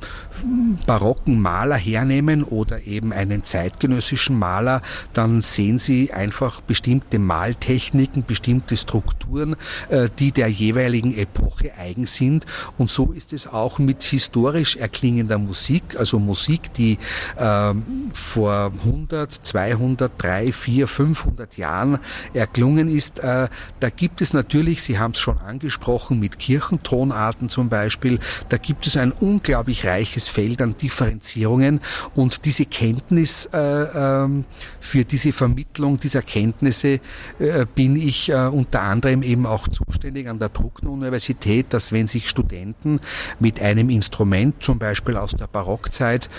barocken 0.85 1.39
Maler 1.39 1.75
hernehmen 1.75 2.43
oder 2.43 2.83
eben 2.85 3.13
einen 3.13 3.43
zeitgenössischen 3.43 4.37
Maler, 4.37 4.81
dann 5.13 5.41
sehen 5.41 5.79
Sie 5.79 6.13
einfach 6.13 6.61
bestimmte 6.61 7.19
Maltechniken, 7.19 8.23
bestimmte 8.23 8.77
Strukturen, 8.77 9.55
äh, 9.89 10.09
die 10.19 10.31
der 10.31 10.47
jeweiligen 10.47 11.15
Epoche 11.15 11.73
eigen 11.77 12.05
sind. 12.05 12.45
Und 12.77 12.89
so 12.89 13.11
ist 13.11 13.33
es 13.33 13.47
auch 13.47 13.79
mit 13.79 14.03
historisch 14.03 14.77
erklingender 14.77 15.37
Musik, 15.37 15.95
also 15.97 16.19
Musik, 16.19 16.73
die 16.73 16.97
äh, 17.37 17.73
vor 18.13 18.71
100, 18.77 18.90
200, 18.91 20.11
3, 20.17 20.51
4, 20.51 20.87
500 20.87 21.57
Jahren 21.57 21.99
erklungen 22.33 22.89
ist. 22.89 23.19
Äh, 23.19 23.47
da 23.79 23.89
gibt 23.89 24.21
es 24.21 24.33
natürlich, 24.33 24.83
Sie 24.83 24.99
haben 24.99 25.11
es 25.11 25.19
schon 25.19 25.37
angesprochen, 25.37 26.19
mit 26.19 26.39
Kirchentonarten 26.39 27.49
zum 27.49 27.69
Beispiel, 27.69 28.19
da 28.49 28.57
gibt 28.57 28.87
es 28.87 28.97
ein 28.97 29.11
unglaublich 29.11 29.85
reiches 29.85 30.27
Feld 30.27 30.61
an 30.61 30.75
Differenzierungen 30.75 31.79
und 32.15 32.45
diese 32.45 32.65
Kenntnis 32.65 33.47
äh, 33.53 33.57
ähm, 33.57 34.45
für 34.79 35.05
diese 35.05 35.31
Vermittlung 35.31 35.99
dieser 35.99 36.21
Kenntnisse 36.21 36.99
äh, 37.39 37.65
bin 37.73 37.95
ich 37.95 38.31
unter 38.31 38.81
anderem 38.81 39.23
eben 39.23 39.45
auch 39.45 39.67
zuständig 39.67 40.29
an 40.29 40.39
der 40.39 40.49
Bruckner 40.49 40.91
Universität, 40.91 41.67
dass 41.69 41.91
wenn 41.91 42.07
sich 42.07 42.29
Studenten 42.29 42.99
mit 43.39 43.61
einem 43.61 43.89
Instrument, 43.89 44.61
zum 44.63 44.79
Beispiel 44.79 45.17
aus 45.17 45.31
der 45.31 45.47
Barockzeit, 45.47 46.29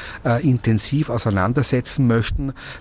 intensiv 0.43 1.11
auseinandersetzen 1.11 2.07
möchten, 2.07 2.32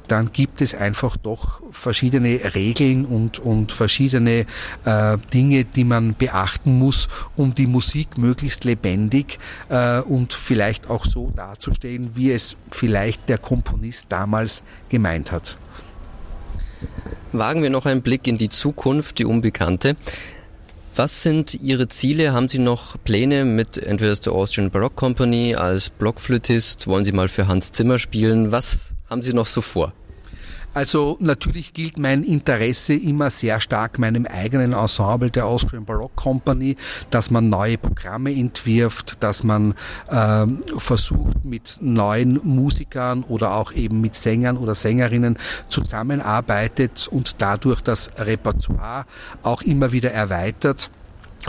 dann 0.07 0.31
gibt 0.31 0.61
es 0.61 0.75
einfach 0.75 1.17
doch 1.17 1.61
verschiedene 1.71 2.53
Regeln 2.55 3.05
und, 3.05 3.39
und 3.39 3.71
verschiedene 3.71 4.45
äh, 4.85 5.17
Dinge, 5.33 5.65
die 5.65 5.83
man 5.83 6.13
beachten 6.13 6.77
muss, 6.77 7.07
um 7.35 7.53
die 7.53 7.67
Musik 7.67 8.17
möglichst 8.17 8.63
lebendig 8.63 9.39
äh, 9.69 9.99
und 9.99 10.33
vielleicht 10.33 10.89
auch 10.89 11.05
so 11.05 11.31
darzustellen, 11.35 12.11
wie 12.15 12.31
es 12.31 12.57
vielleicht 12.71 13.29
der 13.29 13.37
Komponist 13.37 14.07
damals 14.09 14.63
gemeint 14.89 15.31
hat. 15.31 15.57
Wagen 17.31 17.63
wir 17.63 17.69
noch 17.69 17.85
einen 17.85 18.01
Blick 18.01 18.27
in 18.27 18.37
die 18.37 18.49
Zukunft, 18.49 19.19
die 19.19 19.25
Unbekannte. 19.25 19.95
Was 20.93 21.23
sind 21.23 21.53
Ihre 21.53 21.87
Ziele? 21.87 22.33
Haben 22.33 22.49
Sie 22.49 22.59
noch 22.59 23.01
Pläne 23.01 23.45
mit 23.45 23.77
entweder 23.77 24.13
der 24.13 24.33
Austrian 24.33 24.71
Baroque 24.71 24.95
Company 24.97 25.55
als 25.55 25.89
Blockflötist? 25.89 26.85
Wollen 26.87 27.05
Sie 27.05 27.13
mal 27.13 27.29
für 27.29 27.47
Hans 27.47 27.71
Zimmer 27.71 27.97
spielen? 27.97 28.51
Was 28.51 28.95
haben 29.11 29.21
Sie 29.21 29.33
noch 29.33 29.45
so 29.45 29.61
vor? 29.61 29.93
Also 30.73 31.17
natürlich 31.19 31.73
gilt 31.73 31.97
mein 31.97 32.23
Interesse 32.23 32.93
immer 32.93 33.29
sehr 33.29 33.59
stark 33.59 33.99
meinem 33.99 34.25
eigenen 34.25 34.71
Ensemble 34.71 35.29
der 35.29 35.45
Austrian 35.45 35.83
Baroque 35.83 36.15
Company, 36.15 36.77
dass 37.09 37.29
man 37.29 37.49
neue 37.49 37.77
Programme 37.77 38.33
entwirft, 38.33 39.21
dass 39.21 39.43
man 39.43 39.73
äh, 40.07 40.45
versucht 40.77 41.43
mit 41.43 41.77
neuen 41.81 42.39
Musikern 42.45 43.23
oder 43.23 43.55
auch 43.55 43.73
eben 43.73 43.99
mit 43.99 44.15
Sängern 44.15 44.55
oder 44.55 44.73
Sängerinnen 44.73 45.37
zusammenarbeitet 45.67 47.09
und 47.11 47.41
dadurch 47.41 47.81
das 47.81 48.09
Repertoire 48.17 49.05
auch 49.43 49.61
immer 49.63 49.91
wieder 49.91 50.11
erweitert. 50.11 50.89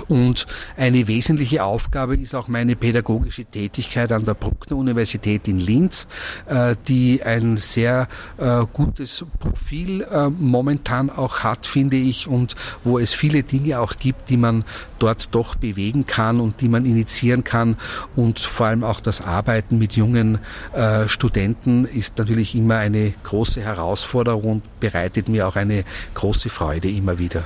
Und 0.09 0.47
eine 0.77 1.07
wesentliche 1.07 1.65
Aufgabe 1.65 2.17
ist 2.17 2.35
auch 2.35 2.49
meine 2.49 2.77
pädagogische 2.77 3.45
Tätigkeit 3.45 4.13
an 4.13 4.25
der 4.25 4.35
Bruckner 4.35 4.77
Universität 4.77 5.49
in 5.49 5.59
Linz, 5.59 6.07
äh, 6.47 6.77
die 6.89 7.23
ein 7.23 7.57
sehr 7.57 8.09
äh, 8.39 8.65
gutes 8.73 9.25
Profil 9.39 10.03
äh, 10.03 10.29
momentan 10.29 11.11
auch 11.11 11.41
hat, 11.41 11.67
finde 11.67 11.97
ich, 11.97 12.27
und 12.27 12.55
wo 12.85 12.99
es 12.99 13.13
viele 13.13 13.43
Dinge 13.43 13.81
auch 13.81 13.97
gibt, 13.97 14.31
die 14.31 14.37
man 14.37 14.65
dort 14.99 15.35
doch 15.35 15.57
bewegen 15.57 16.07
kann 16.07 16.41
und 16.41 16.61
die 16.61 16.69
man 16.69 16.87
initiieren 16.87 17.45
kann. 17.45 17.77
Und 18.17 18.39
vor 18.39 18.67
allem 18.67 18.85
auch 18.85 19.01
das 19.01 19.21
Arbeiten 19.21 19.79
mit 19.79 19.97
jungen 19.97 20.39
Studenten 21.07 21.85
ist 21.85 22.19
natürlich 22.19 22.55
immer 22.55 22.77
eine 22.77 23.13
große 23.23 23.61
Herausforderung 23.61 24.45
und 24.45 24.81
bereitet 24.81 25.29
mir 25.29 25.49
auch 25.49 25.57
eine 25.57 25.85
große 26.15 26.49
Freude 26.49 26.89
immer 26.89 27.19
wieder. 27.19 27.45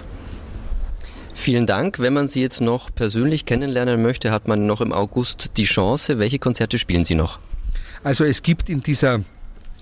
Vielen 1.36 1.66
Dank. 1.66 2.00
Wenn 2.00 2.14
man 2.14 2.28
Sie 2.28 2.40
jetzt 2.40 2.60
noch 2.60 2.92
persönlich 2.92 3.44
kennenlernen 3.44 4.02
möchte, 4.02 4.32
hat 4.32 4.48
man 4.48 4.66
noch 4.66 4.80
im 4.80 4.92
August 4.92 5.50
die 5.58 5.64
Chance. 5.64 6.18
Welche 6.18 6.38
Konzerte 6.38 6.78
spielen 6.78 7.04
Sie 7.04 7.14
noch? 7.14 7.38
Also 8.02 8.24
es 8.24 8.42
gibt 8.42 8.68
in 8.70 8.82
dieser 8.82 9.20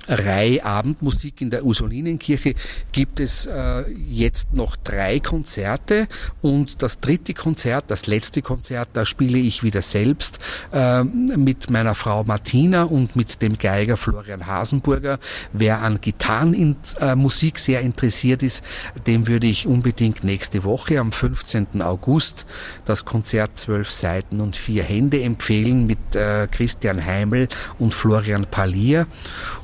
Reihe 0.08 0.64
Abendmusik 0.64 1.40
in 1.40 1.50
der 1.50 1.64
Ursulinenkirche 1.64 2.54
gibt 2.92 3.20
es 3.20 3.46
äh, 3.46 3.90
jetzt 3.90 4.52
noch 4.52 4.76
drei 4.76 5.20
Konzerte 5.20 6.08
und 6.42 6.82
das 6.82 7.00
dritte 7.00 7.34
Konzert, 7.34 7.84
das 7.88 8.06
letzte 8.06 8.42
Konzert, 8.42 8.90
da 8.92 9.04
spiele 9.04 9.38
ich 9.38 9.62
wieder 9.62 9.82
selbst 9.82 10.38
äh, 10.72 11.04
mit 11.04 11.70
meiner 11.70 11.94
Frau 11.94 12.24
Martina 12.24 12.84
und 12.84 13.16
mit 13.16 13.40
dem 13.42 13.58
Geiger 13.58 13.96
Florian 13.96 14.46
Hasenburger. 14.46 15.18
Wer 15.52 15.82
an 15.82 16.00
Gitarrenmusik 16.00 17.56
äh, 17.56 17.60
sehr 17.60 17.80
interessiert 17.80 18.42
ist, 18.42 18.64
dem 19.06 19.26
würde 19.26 19.46
ich 19.46 19.66
unbedingt 19.66 20.24
nächste 20.24 20.64
Woche 20.64 21.00
am 21.00 21.12
15. 21.12 21.82
August 21.82 22.46
das 22.84 23.04
Konzert 23.04 23.58
Zwölf 23.58 23.90
Seiten 23.90 24.40
und 24.40 24.56
vier 24.56 24.82
Hände 24.82 25.22
empfehlen 25.22 25.86
mit 25.86 26.14
äh, 26.14 26.48
Christian 26.50 27.04
Heimel 27.04 27.48
und 27.78 27.94
Florian 27.94 28.46
Palier 28.46 29.06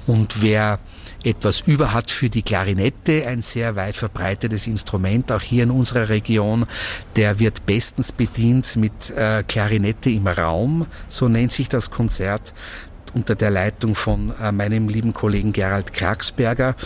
und 0.06 0.29
und 0.30 0.42
wer 0.42 0.78
etwas 1.24 1.60
über 1.60 1.92
hat 1.92 2.10
für 2.10 2.30
die 2.30 2.42
Klarinette, 2.42 3.26
ein 3.26 3.42
sehr 3.42 3.76
weit 3.76 3.96
verbreitetes 3.96 4.66
Instrument, 4.66 5.30
auch 5.32 5.42
hier 5.42 5.64
in 5.64 5.70
unserer 5.70 6.08
Region, 6.08 6.66
der 7.16 7.38
wird 7.38 7.66
bestens 7.66 8.12
bedient 8.12 8.76
mit 8.76 9.10
äh, 9.10 9.42
Klarinette 9.46 10.10
im 10.10 10.26
Raum, 10.26 10.86
so 11.08 11.28
nennt 11.28 11.52
sich 11.52 11.68
das 11.68 11.90
Konzert 11.90 12.54
unter 13.12 13.34
der 13.34 13.50
Leitung 13.50 13.96
von 13.96 14.32
äh, 14.40 14.52
meinem 14.52 14.88
lieben 14.88 15.12
Kollegen 15.12 15.52
Gerald 15.52 15.92
Kraxberger, 15.92 16.76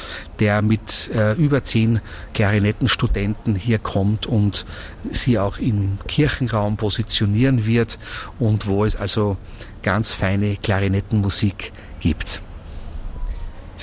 der 0.41 0.63
mit 0.63 1.11
äh, 1.15 1.35
über 1.35 1.63
zehn 1.63 2.01
Klarinettenstudenten 2.33 3.55
hier 3.55 3.79
kommt 3.79 4.27
und 4.27 4.65
sie 5.11 5.39
auch 5.39 5.59
im 5.59 5.99
Kirchenraum 6.09 6.79
positionieren 6.79 7.67
wird 7.67 7.99
und 8.39 8.67
wo 8.67 8.87
es 8.87 8.97
also 8.97 9.37
ganz 9.83 10.13
feine 10.13 10.57
Klarinettenmusik 10.57 11.73
gibt. 12.01 12.41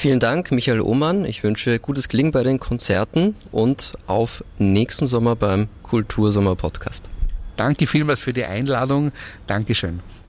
Vielen 0.01 0.19
Dank, 0.19 0.51
Michael 0.51 0.81
Ohmann. 0.81 1.25
Ich 1.25 1.43
wünsche 1.43 1.77
gutes 1.77 2.09
Gelingen 2.09 2.31
bei 2.31 2.41
den 2.41 2.59
Konzerten 2.59 3.35
und 3.51 3.93
auf 4.07 4.43
nächsten 4.57 5.05
Sommer 5.05 5.35
beim 5.35 5.67
Kultursommer 5.83 6.55
Podcast. 6.55 7.11
Danke 7.55 7.85
vielmals 7.85 8.19
für 8.19 8.33
die 8.33 8.45
Einladung. 8.45 9.11
Dankeschön. 9.45 9.99